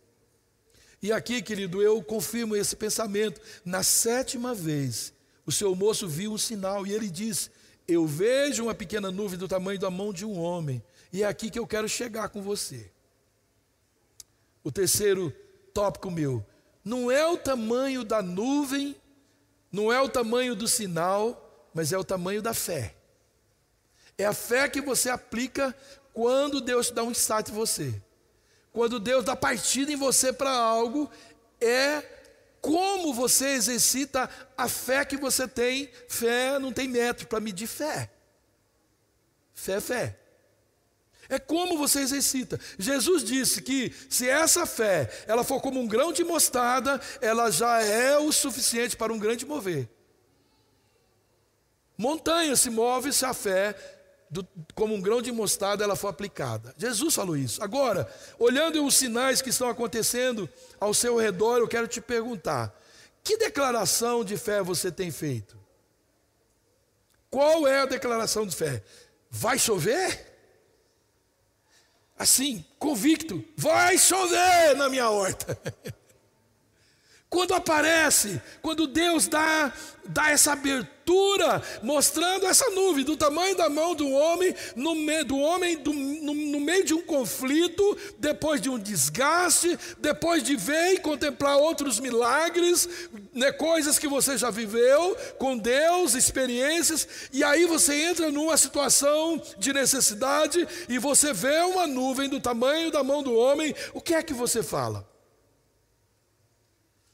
[1.03, 3.41] E aqui, querido, eu confirmo esse pensamento.
[3.65, 5.15] Na sétima vez,
[5.51, 7.51] o seu moço viu um sinal e ele disse:
[7.87, 10.81] Eu vejo uma pequena nuvem do tamanho da mão de um homem,
[11.13, 12.89] e é aqui que eu quero chegar com você.
[14.63, 15.33] O terceiro
[15.75, 16.47] tópico meu:
[16.85, 18.95] não é o tamanho da nuvem,
[19.73, 22.95] não é o tamanho do sinal, mas é o tamanho da fé.
[24.17, 25.77] É a fé que você aplica
[26.15, 28.01] quando Deus dá um insight em você.
[28.73, 31.11] Quando Deus dá partida em você para algo,
[31.61, 32.20] é
[32.61, 35.91] como você exercita a fé que você tem.
[36.09, 38.11] Fé não tem método para medir fé.
[39.55, 40.17] Fé é fé.
[41.29, 42.59] É como você exercita.
[42.79, 47.81] Jesus disse que se essa fé ela for como um grão de mostarda, ela já
[47.81, 49.89] é o suficiente para um grande mover.
[51.97, 53.77] Montanha se move se a fé
[54.31, 56.75] do, como um grão de mostarda ela for aplicada.
[56.79, 57.63] Jesus falou isso.
[57.63, 62.75] Agora, olhando os sinais que estão acontecendo ao seu redor, eu quero te perguntar:
[63.25, 65.59] que declaração de fé você tem feito?
[67.29, 68.83] Qual é a declaração de fé?
[69.31, 70.31] Vai chover?
[72.21, 75.59] assim, convicto: vai chover na minha horta.
[77.31, 79.73] Quando aparece, quando Deus dá,
[80.05, 85.39] dá essa abertura, mostrando essa nuvem do tamanho da mão do homem, no meio do
[85.39, 90.95] homem do, no, no, meio de um conflito, depois de um desgaste, depois de ver
[90.95, 92.89] e contemplar outros milagres,
[93.33, 99.41] né, coisas que você já viveu com Deus, experiências, e aí você entra numa situação
[99.57, 104.15] de necessidade e você vê uma nuvem do tamanho da mão do homem, o que
[104.15, 105.10] é que você fala?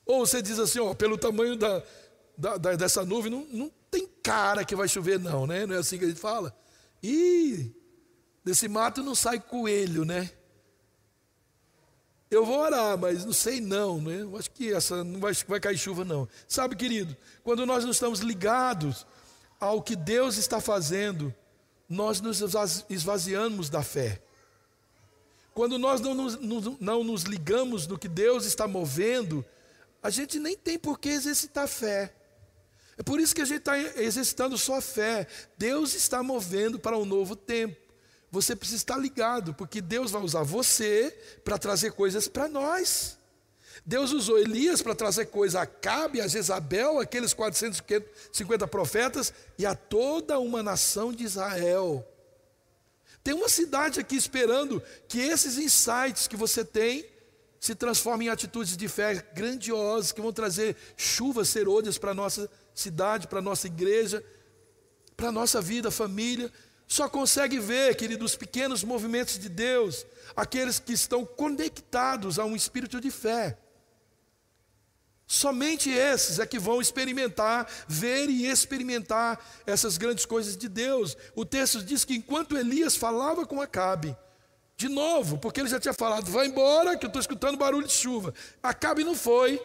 [0.07, 1.83] Ou você diz assim, ó, pelo tamanho da,
[2.39, 5.67] da, da, dessa nuvem, não, não tem cara que vai chover, não, né?
[5.67, 6.57] Não é assim que a gente fala?
[7.03, 7.73] E
[8.45, 10.31] desse mato não sai coelho, né?
[12.31, 14.23] Eu vou orar, mas não sei não, né?
[14.23, 16.29] Eu acho que essa não vai, vai cair chuva, não.
[16.47, 19.07] Sabe, querido, quando nós não estamos ligados
[19.59, 21.35] ao que Deus está fazendo,
[21.89, 22.43] nós nos
[22.89, 24.21] esvaziamos da fé.
[25.55, 26.39] Quando nós não nos,
[26.81, 29.45] não nos ligamos no que Deus está movendo,
[30.03, 32.13] a gente nem tem por que exercitar fé.
[32.99, 35.27] É por isso que a gente está exercitando só fé.
[35.59, 37.77] Deus está movendo para um novo tempo.
[38.31, 43.19] Você precisa estar ligado, porque Deus vai usar você para trazer coisas para nós.
[43.85, 49.75] Deus usou Elias para trazer coisa a Cabe, a Jezabel, aqueles 450 profetas e a
[49.75, 52.07] toda uma nação de Israel.
[53.23, 57.07] Tem uma cidade aqui esperando que esses insights que você tem
[57.67, 62.49] se transforma em atitudes de fé grandiosas que vão trazer chuvas serôdias para a nossa
[62.73, 64.25] cidade, para a nossa igreja,
[65.17, 66.53] para a nossa vida, família.
[66.87, 70.07] Só consegue ver, querido, os pequenos movimentos de Deus,
[70.37, 73.59] aqueles que estão conectados a um espírito de fé.
[75.27, 81.17] Somente esses é que vão experimentar, ver e experimentar essas grandes coisas de Deus.
[81.35, 84.17] O texto diz que enquanto Elias falava com Acabe,
[84.77, 87.93] de novo, porque ele já tinha falado, vai embora, que eu estou escutando barulho de
[87.93, 88.35] chuva.
[88.63, 89.61] Acabe não foi.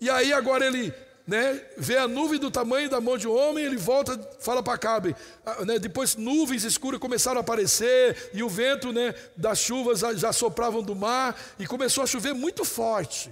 [0.00, 0.94] E aí agora ele
[1.26, 4.72] né, vê a nuvem do tamanho da mão de um homem, ele volta, fala para
[4.72, 5.14] Acabe.
[5.44, 10.32] Ah, né, depois nuvens escuras começaram a aparecer, e o vento né, das chuvas já
[10.32, 13.30] sopravam do mar, e começou a chover muito forte.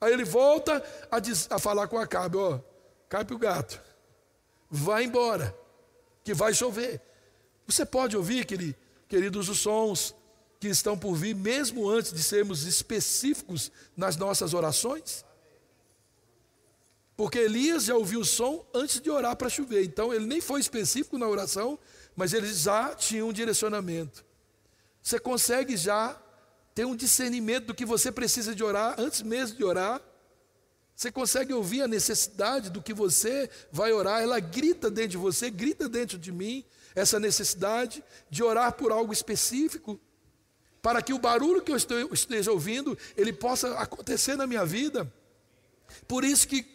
[0.00, 0.80] Aí ele volta
[1.10, 2.60] a, diz, a falar com Acabe, ó,
[3.08, 3.82] cai para o gato,
[4.70, 5.52] vai embora,
[6.22, 7.00] que vai chover.
[7.66, 8.44] Você pode ouvir,
[9.08, 10.14] queridos, os sons
[10.58, 15.24] que estão por vir, mesmo antes de sermos específicos nas nossas orações?
[17.16, 20.60] Porque Elias já ouviu o som antes de orar para chover, então ele nem foi
[20.60, 21.78] específico na oração,
[22.14, 24.24] mas ele já tinha um direcionamento.
[25.02, 26.20] Você consegue já
[26.74, 30.00] ter um discernimento do que você precisa de orar antes mesmo de orar?
[30.94, 34.22] Você consegue ouvir a necessidade do que você vai orar?
[34.22, 39.12] Ela grita dentro de você, grita dentro de mim, essa necessidade de orar por algo
[39.12, 40.00] específico
[40.82, 41.76] para que o barulho que eu
[42.12, 45.10] esteja ouvindo, ele possa acontecer na minha vida.
[46.06, 46.66] Por isso que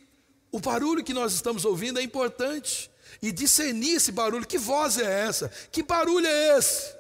[0.52, 2.92] o barulho que nós estamos ouvindo é importante.
[3.22, 5.50] E discernir esse barulho, que voz é essa?
[5.72, 6.94] Que barulho é esse?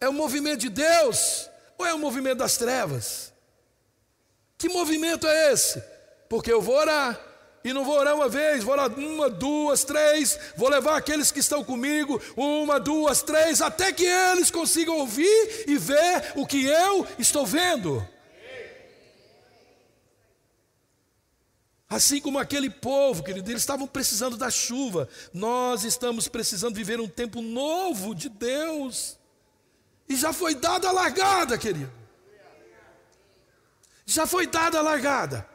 [0.00, 3.32] É o movimento de Deus ou é o movimento das trevas?
[4.56, 5.82] Que movimento é esse?
[6.28, 7.20] Porque eu vou orar,
[7.64, 11.40] e não vou orar uma vez, vou orar uma, duas, três, vou levar aqueles que
[11.40, 17.06] estão comigo, uma, duas, três, até que eles consigam ouvir e ver o que eu
[17.18, 18.06] estou vendo.
[21.88, 27.08] Assim como aquele povo, querido, eles estavam precisando da chuva, nós estamos precisando viver um
[27.08, 29.18] tempo novo de Deus.
[30.06, 31.90] E já foi dada a largada, querido.
[34.04, 35.53] Já foi dada a largada.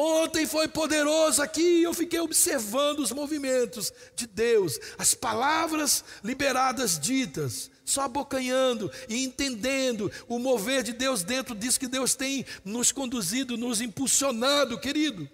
[0.00, 7.68] Ontem foi poderoso aqui, eu fiquei observando os movimentos de Deus, as palavras liberadas ditas,
[7.84, 13.58] só abocanhando e entendendo o mover de Deus dentro disso que Deus tem nos conduzido,
[13.58, 15.28] nos impulsionado, querido.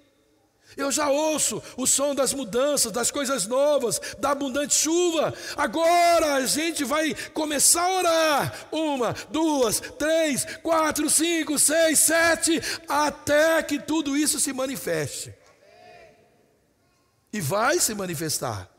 [0.76, 5.34] Eu já ouço o som das mudanças, das coisas novas, da abundante chuva.
[5.56, 8.68] Agora a gente vai começar a orar.
[8.72, 15.34] Uma, duas, três, quatro, cinco, seis, sete, até que tudo isso se manifeste.
[17.32, 18.70] E vai se manifestar.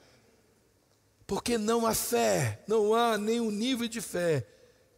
[1.28, 4.46] Porque não há fé, não há nenhum nível de fé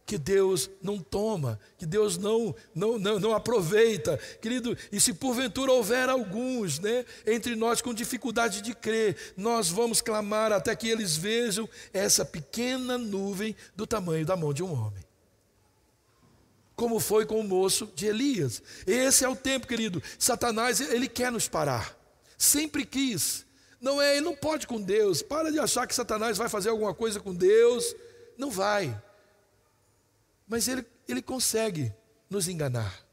[0.08, 4.16] que Deus não toma, que Deus não, não, não, não, aproveita.
[4.40, 10.00] Querido, e se porventura houver alguns né, entre nós com dificuldade de crer, nós vamos
[10.00, 15.04] clamar até que eles vejam essa pequena nuvem do tamanho da mão de um homem.
[16.74, 18.62] Como foi com o moço de Elias.
[18.86, 20.02] Esse é o tempo, querido.
[20.18, 21.94] Satanás, ele quer nos parar.
[22.38, 23.44] Sempre quis.
[23.78, 25.20] Não é, ele não pode com Deus.
[25.20, 27.94] Para de achar que Satanás vai fazer alguma coisa com Deus.
[28.38, 28.98] Não vai.
[30.48, 31.92] Mas ele, ele consegue
[32.30, 33.04] nos enganar.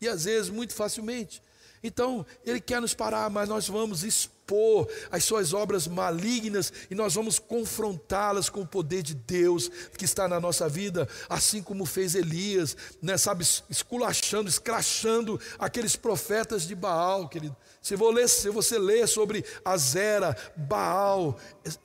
[0.00, 1.42] E às vezes muito facilmente.
[1.82, 4.04] Então, ele quer nos parar, mas nós vamos
[4.42, 10.04] expor as suas obras malignas e nós vamos confrontá-las com o poder de Deus que
[10.04, 16.74] está na nossa vida, assim como fez Elias, né, sabe, esculachando, escrachando aqueles profetas de
[16.74, 17.56] Baal, querido.
[17.80, 21.36] Se, ler, se você ler sobre Azera, Baal,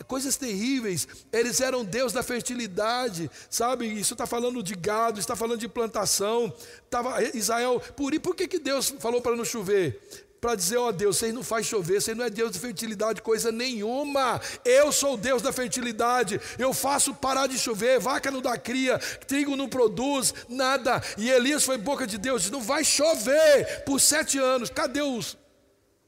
[0.06, 3.88] coisas terríveis, eles eram Deus da fertilidade, sabe?
[3.88, 6.54] Isso está falando de gado, está falando de plantação.
[6.88, 10.27] Tava, Israel, por, por que, que Deus falou para não chover?
[10.48, 13.22] Para dizer, ó oh, Deus, você não faz chover, você não é Deus de fertilidade,
[13.22, 14.40] coisa nenhuma.
[14.64, 16.40] Eu sou o Deus da fertilidade.
[16.58, 21.04] Eu faço parar de chover, vaca não dá cria, trigo não produz, nada.
[21.18, 24.70] E Elias foi boca de Deus, disse, não vai chover por sete anos.
[24.70, 25.38] Cadê os,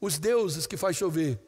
[0.00, 1.38] os deuses que faz chover?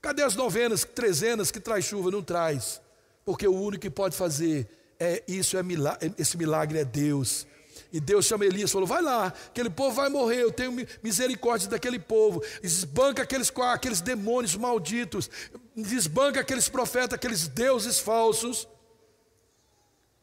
[0.00, 2.10] Cadê as novenas, trezenas que traz chuva?
[2.10, 2.80] Não traz.
[3.24, 4.66] Porque o único que pode fazer
[4.98, 7.46] é isso, é milagre, esse milagre é Deus.
[7.92, 11.68] E Deus chama Elias e falou: Vai lá, aquele povo vai morrer, eu tenho misericórdia
[11.68, 12.42] daquele povo.
[12.62, 15.28] Desbanca aqueles, aqueles demônios malditos,
[15.76, 18.66] desbanca aqueles profetas, aqueles deuses falsos.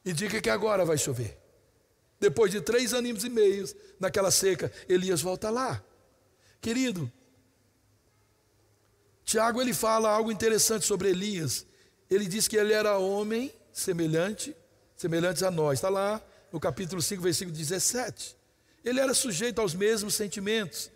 [0.04, 1.38] E diga que agora vai chover.
[2.20, 3.66] Depois de três anos e meio
[4.00, 5.84] naquela seca, Elias volta lá.
[6.60, 7.10] Querido,
[9.24, 11.68] Tiago ele fala algo interessante sobre Elias.
[12.10, 14.56] Ele diz que ele era homem semelhante,
[14.96, 15.78] semelhantes a nós.
[15.78, 16.20] Está lá
[16.52, 18.36] no capítulo 5, versículo 17.
[18.84, 20.92] Ele era sujeito aos mesmos sentimentos.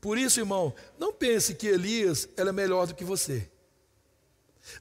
[0.00, 3.48] Por isso, irmão, não pense que Elias era melhor do que você.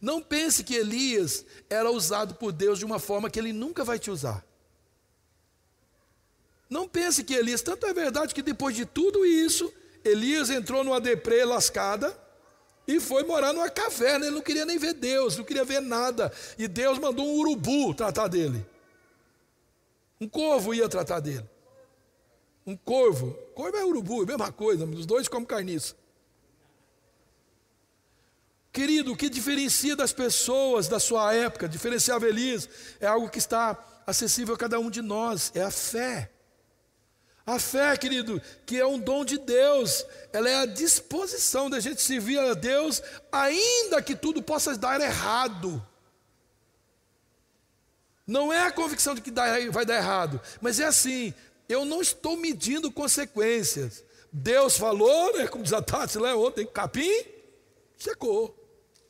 [0.02, 4.00] Não pense que Elias era usado por Deus de uma forma que ele nunca vai
[4.00, 4.46] te usar.
[6.70, 9.72] Não pense que Elias, tanto é verdade que depois de tudo isso,
[10.04, 12.16] Elias entrou numa deprê lascada,
[12.88, 16.32] e foi morar numa caverna, ele não queria nem ver Deus, não queria ver nada.
[16.58, 18.66] E Deus mandou um urubu tratar dele.
[20.20, 21.48] Um corvo ia tratar dele.
[22.66, 23.34] Um corvo.
[23.54, 25.96] Corvo é urubu, é mesma coisa, os dois comem carniça.
[28.72, 32.68] Querido, o que diferencia das pessoas da sua época, diferenciava Elias,
[33.00, 36.30] é algo que está acessível a cada um de nós, é a fé.
[37.46, 42.02] A fé, querido, que é um dom de Deus, ela é a disposição da gente
[42.02, 43.02] servir a Deus,
[43.32, 45.82] ainda que tudo possa dar errado.
[48.26, 49.32] Não é a convicção de que
[49.72, 51.34] vai dar errado, mas é assim:
[51.70, 54.04] eu não estou medindo consequências.
[54.32, 57.24] Deus falou, né, como diz a Tati lá ontem, capim,
[57.98, 58.54] secou,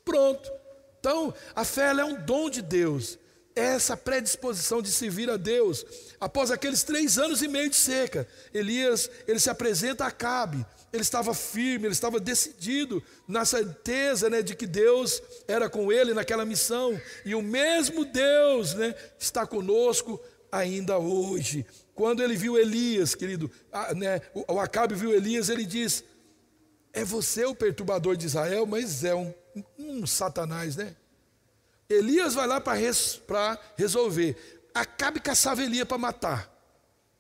[0.04, 0.52] pronto.
[1.00, 3.18] Então, a fé é um dom de Deus
[3.56, 5.86] essa predisposição de servir a Deus.
[6.20, 10.66] Após aqueles três anos e meio de seca, Elias ele se apresenta a Acabe.
[10.96, 16.14] Ele estava firme, ele estava decidido na certeza né, de que Deus era com ele
[16.14, 17.00] naquela missão.
[17.26, 20.20] E o mesmo Deus né, está conosco
[20.52, 21.66] ainda hoje.
[21.94, 23.52] Quando ele viu Elias, querido,
[23.96, 26.04] né, o, o Acabe viu Elias, ele diz:
[26.94, 29.34] É você o perturbador de Israel, mas é um,
[29.78, 30.96] um satanás, né?
[31.90, 33.22] Elias vai lá para res,
[33.78, 34.36] resolver.
[34.74, 36.52] Acabe caçava Elias para matar.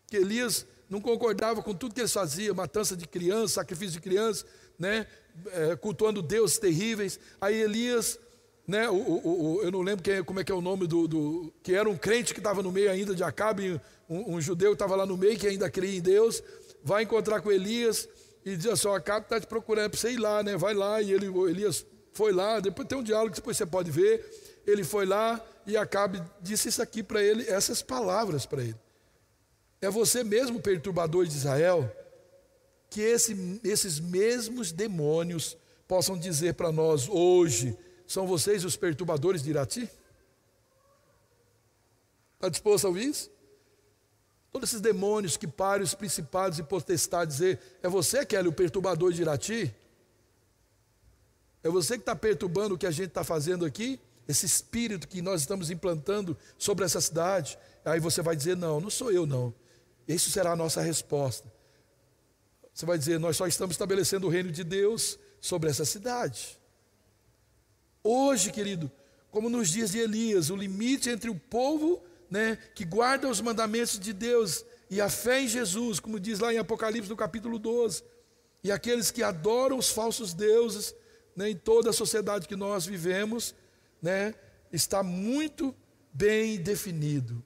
[0.07, 4.45] Que Elias não concordava com tudo que eles faziam, matança de crianças, sacrifício de crianças,
[4.77, 5.07] né?
[5.47, 7.19] É, cultuando deuses terríveis.
[7.41, 8.19] Aí Elias,
[8.67, 8.89] né?
[8.89, 11.53] O, o, o, eu não lembro quem, como é que é o nome do, do
[11.63, 14.75] que era um crente que estava no meio ainda de Acabe, um, um judeu que
[14.75, 16.43] estava lá no meio que ainda cria em Deus,
[16.83, 18.07] vai encontrar com Elias
[18.45, 20.55] e diz assim: Acabe está te procurando para você ir lá, né?
[20.55, 22.59] Vai lá e ele, Elias foi lá.
[22.59, 24.23] Depois tem um diálogo que depois você pode ver
[24.65, 28.75] ele foi lá e Acabe disse isso aqui para ele, essas palavras para ele.
[29.85, 31.95] É você mesmo, perturbador de Israel,
[32.89, 35.55] que esse, esses mesmos demônios
[35.87, 37.77] possam dizer para nós hoje:
[38.07, 39.87] são vocês os perturbadores de Irati?
[42.33, 43.29] Está disposto a ouvir isso?
[44.51, 49.13] Todos esses demônios que parem os principados e potestades, dizer: é você é o perturbador
[49.13, 49.71] de Irati?
[51.61, 53.99] É você que está perturbando o que a gente está fazendo aqui?
[54.27, 57.59] esse espírito que nós estamos implantando sobre essa cidade.
[57.83, 59.53] Aí você vai dizer: não, não sou eu, não.
[60.07, 61.51] Isso será a nossa resposta.
[62.73, 66.59] Você vai dizer: nós só estamos estabelecendo o reino de Deus sobre essa cidade.
[68.03, 68.91] Hoje, querido,
[69.31, 73.99] como nos dias de Elias, o limite entre o povo né, que guarda os mandamentos
[73.99, 78.03] de Deus e a fé em Jesus, como diz lá em Apocalipse no capítulo 12,
[78.63, 80.93] e aqueles que adoram os falsos deuses
[81.35, 83.55] né, em toda a sociedade que nós vivemos,
[84.01, 84.33] né,
[84.71, 85.75] está muito
[86.13, 87.43] bem definido.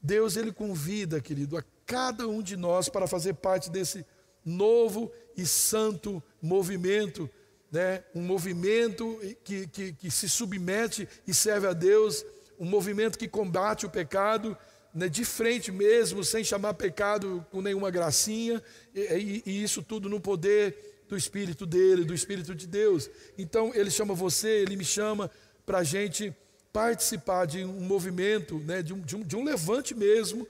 [0.00, 4.04] Deus ele convida, querido, a cada um de nós para fazer parte desse
[4.44, 7.28] novo e santo movimento,
[7.70, 8.04] né?
[8.14, 12.24] um movimento que, que, que se submete e serve a Deus,
[12.58, 14.56] um movimento que combate o pecado,
[14.94, 18.62] né, de frente mesmo, sem chamar pecado com nenhuma gracinha,
[18.94, 23.08] e, e, isso tudo no poder do Espírito dele, do Espírito de Deus.
[23.36, 25.30] Então ele chama você, ele me chama
[25.64, 26.34] para a gente
[26.72, 30.46] participar de um movimento, né, de, um, de, um, de um levante mesmo,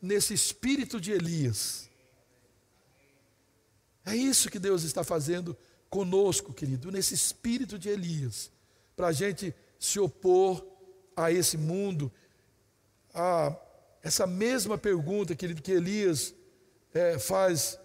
[0.00, 1.88] nesse espírito de Elias.
[4.04, 5.56] É isso que Deus está fazendo
[5.90, 8.50] conosco, querido, nesse espírito de Elias,
[8.94, 10.64] para a gente se opor
[11.16, 12.12] a esse mundo,
[13.12, 13.56] a
[14.02, 16.32] essa mesma pergunta, querido, que Elias
[16.94, 17.78] é, faz,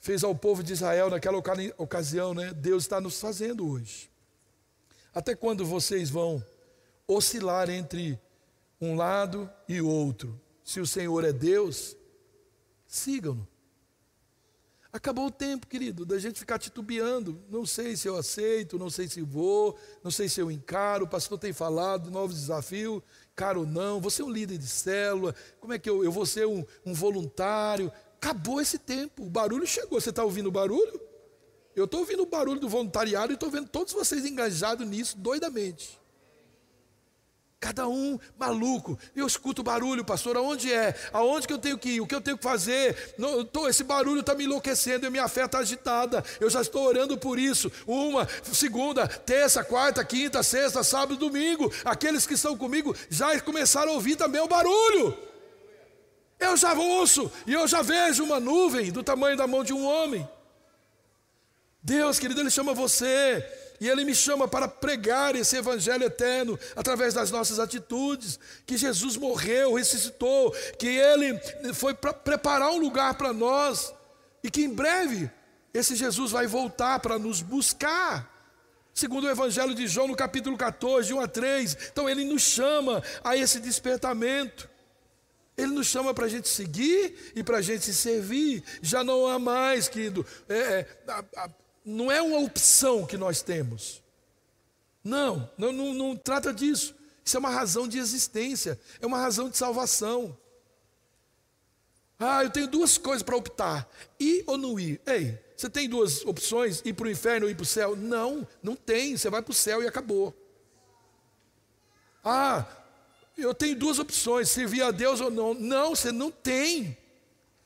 [0.00, 1.38] fez ao povo de Israel naquela
[1.78, 2.52] ocasião, né?
[2.52, 4.10] Deus está nos fazendo hoje.
[5.14, 6.44] Até quando vocês vão
[7.06, 8.18] oscilar entre
[8.80, 10.40] um lado e outro?
[10.62, 11.96] Se o Senhor é Deus,
[12.86, 13.46] sigam-no.
[14.94, 17.42] Acabou o tempo, querido, da gente ficar titubeando.
[17.50, 21.04] Não sei se eu aceito, não sei se vou, não sei se eu encaro.
[21.04, 23.02] O pastor tem falado de novos desafios,
[23.34, 24.00] caro ou não.
[24.00, 26.94] Você é um líder de célula, como é que eu, eu vou ser um, um
[26.94, 27.90] voluntário?
[28.18, 30.00] Acabou esse tempo, o barulho chegou.
[30.00, 31.00] Você está ouvindo o barulho?
[31.74, 36.00] Eu estou ouvindo o barulho do voluntariado e estou vendo todos vocês engajados nisso doidamente.
[37.64, 38.98] Cada um maluco.
[39.16, 40.36] Eu escuto barulho, pastor.
[40.36, 40.94] Aonde é?
[41.14, 42.00] Aonde que eu tenho que ir?
[42.02, 43.14] O que eu tenho que fazer?
[43.16, 45.06] Não, tô, esse barulho está me enlouquecendo.
[45.06, 46.22] E minha fé está agitada.
[46.38, 47.72] Eu já estou orando por isso.
[47.86, 51.72] Uma, segunda, terça, quarta, quinta, sexta, sábado, domingo.
[51.86, 55.16] Aqueles que estão comigo já começaram a ouvir também o barulho.
[56.38, 59.86] Eu já ouço e eu já vejo uma nuvem do tamanho da mão de um
[59.86, 60.28] homem.
[61.82, 63.42] Deus, querido, Ele chama você
[63.80, 68.38] e Ele me chama para pregar esse Evangelho eterno através das nossas atitudes.
[68.64, 71.38] Que Jesus morreu, ressuscitou, que Ele
[71.74, 73.92] foi para preparar um lugar para nós
[74.42, 75.30] e que em breve
[75.72, 78.32] esse Jesus vai voltar para nos buscar.
[78.94, 81.76] Segundo o Evangelho de João, no capítulo 14, de 1 a 3.
[81.90, 84.70] Então Ele nos chama a esse despertamento.
[85.56, 88.62] Ele nos chama para a gente seguir e para a gente servir.
[88.80, 91.50] Já não há mais, querido, é, é, a, a,
[91.84, 94.02] não é uma opção que nós temos.
[95.02, 96.94] Não, não, não, não trata disso.
[97.24, 100.36] Isso é uma razão de existência, é uma razão de salvação.
[102.18, 105.00] Ah, eu tenho duas coisas para optar: ir ou não ir.
[105.06, 107.96] Ei, você tem duas opções: ir para o inferno ou ir para o céu?
[107.96, 109.16] Não, não tem.
[109.16, 110.34] Você vai para o céu e acabou.
[112.22, 112.66] Ah,
[113.36, 115.54] eu tenho duas opções: servir a Deus ou não.
[115.54, 116.96] Não, você não tem.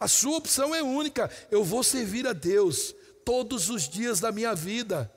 [0.01, 2.95] A sua opção é única: eu vou servir a Deus
[3.29, 5.13] todos os dias da minha vida.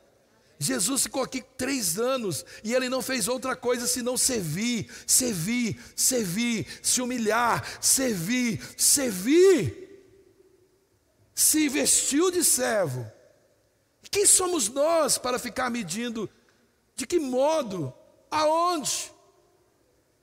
[0.60, 6.68] Jesus ficou aqui três anos e ele não fez outra coisa senão servir, servir, servir,
[6.84, 10.04] se humilhar, servir, servir.
[11.34, 13.10] Se vestiu de servo.
[14.12, 16.30] Quem somos nós para ficar medindo
[16.98, 17.94] de que modo,
[18.30, 19.10] aonde?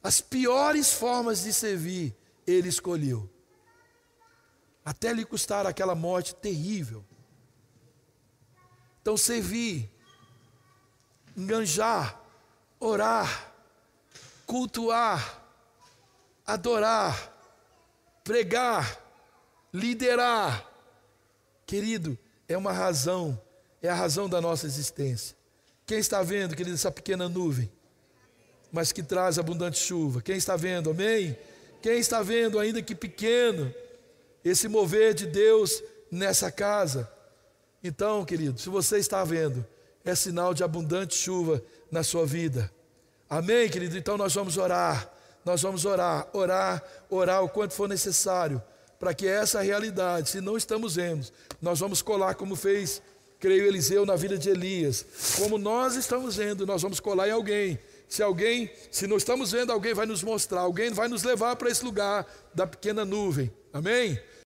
[0.02, 2.14] As piores formas de servir
[2.46, 3.30] ele escolheu,
[4.84, 7.07] até lhe custar aquela morte terrível.
[9.08, 9.90] Então, servir,
[11.34, 12.22] enganjar,
[12.78, 13.54] orar,
[14.44, 15.42] cultuar,
[16.46, 17.34] adorar,
[18.22, 19.02] pregar,
[19.72, 20.70] liderar,
[21.64, 23.40] querido, é uma razão,
[23.80, 25.34] é a razão da nossa existência.
[25.86, 27.72] Quem está vendo, querido, essa pequena nuvem,
[28.70, 30.20] mas que traz abundante chuva?
[30.20, 31.34] Quem está vendo, amém?
[31.80, 33.74] Quem está vendo, ainda que pequeno,
[34.44, 37.10] esse mover de Deus nessa casa?
[37.82, 39.64] Então, querido, se você está vendo,
[40.04, 42.70] é sinal de abundante chuva na sua vida.
[43.28, 43.96] Amém, querido?
[43.96, 45.12] Então nós vamos orar,
[45.44, 48.62] nós vamos orar, orar, orar o quanto for necessário,
[48.98, 51.26] para que essa realidade, se não estamos vendo,
[51.60, 53.02] nós vamos colar como fez,
[53.38, 55.04] creio, Eliseu na vida de Elias.
[55.36, 57.78] Como nós estamos vendo, nós vamos colar em alguém.
[58.08, 61.70] Se alguém, se não estamos vendo, alguém vai nos mostrar, alguém vai nos levar para
[61.70, 63.52] esse lugar da pequena nuvem.
[63.72, 64.18] Amém?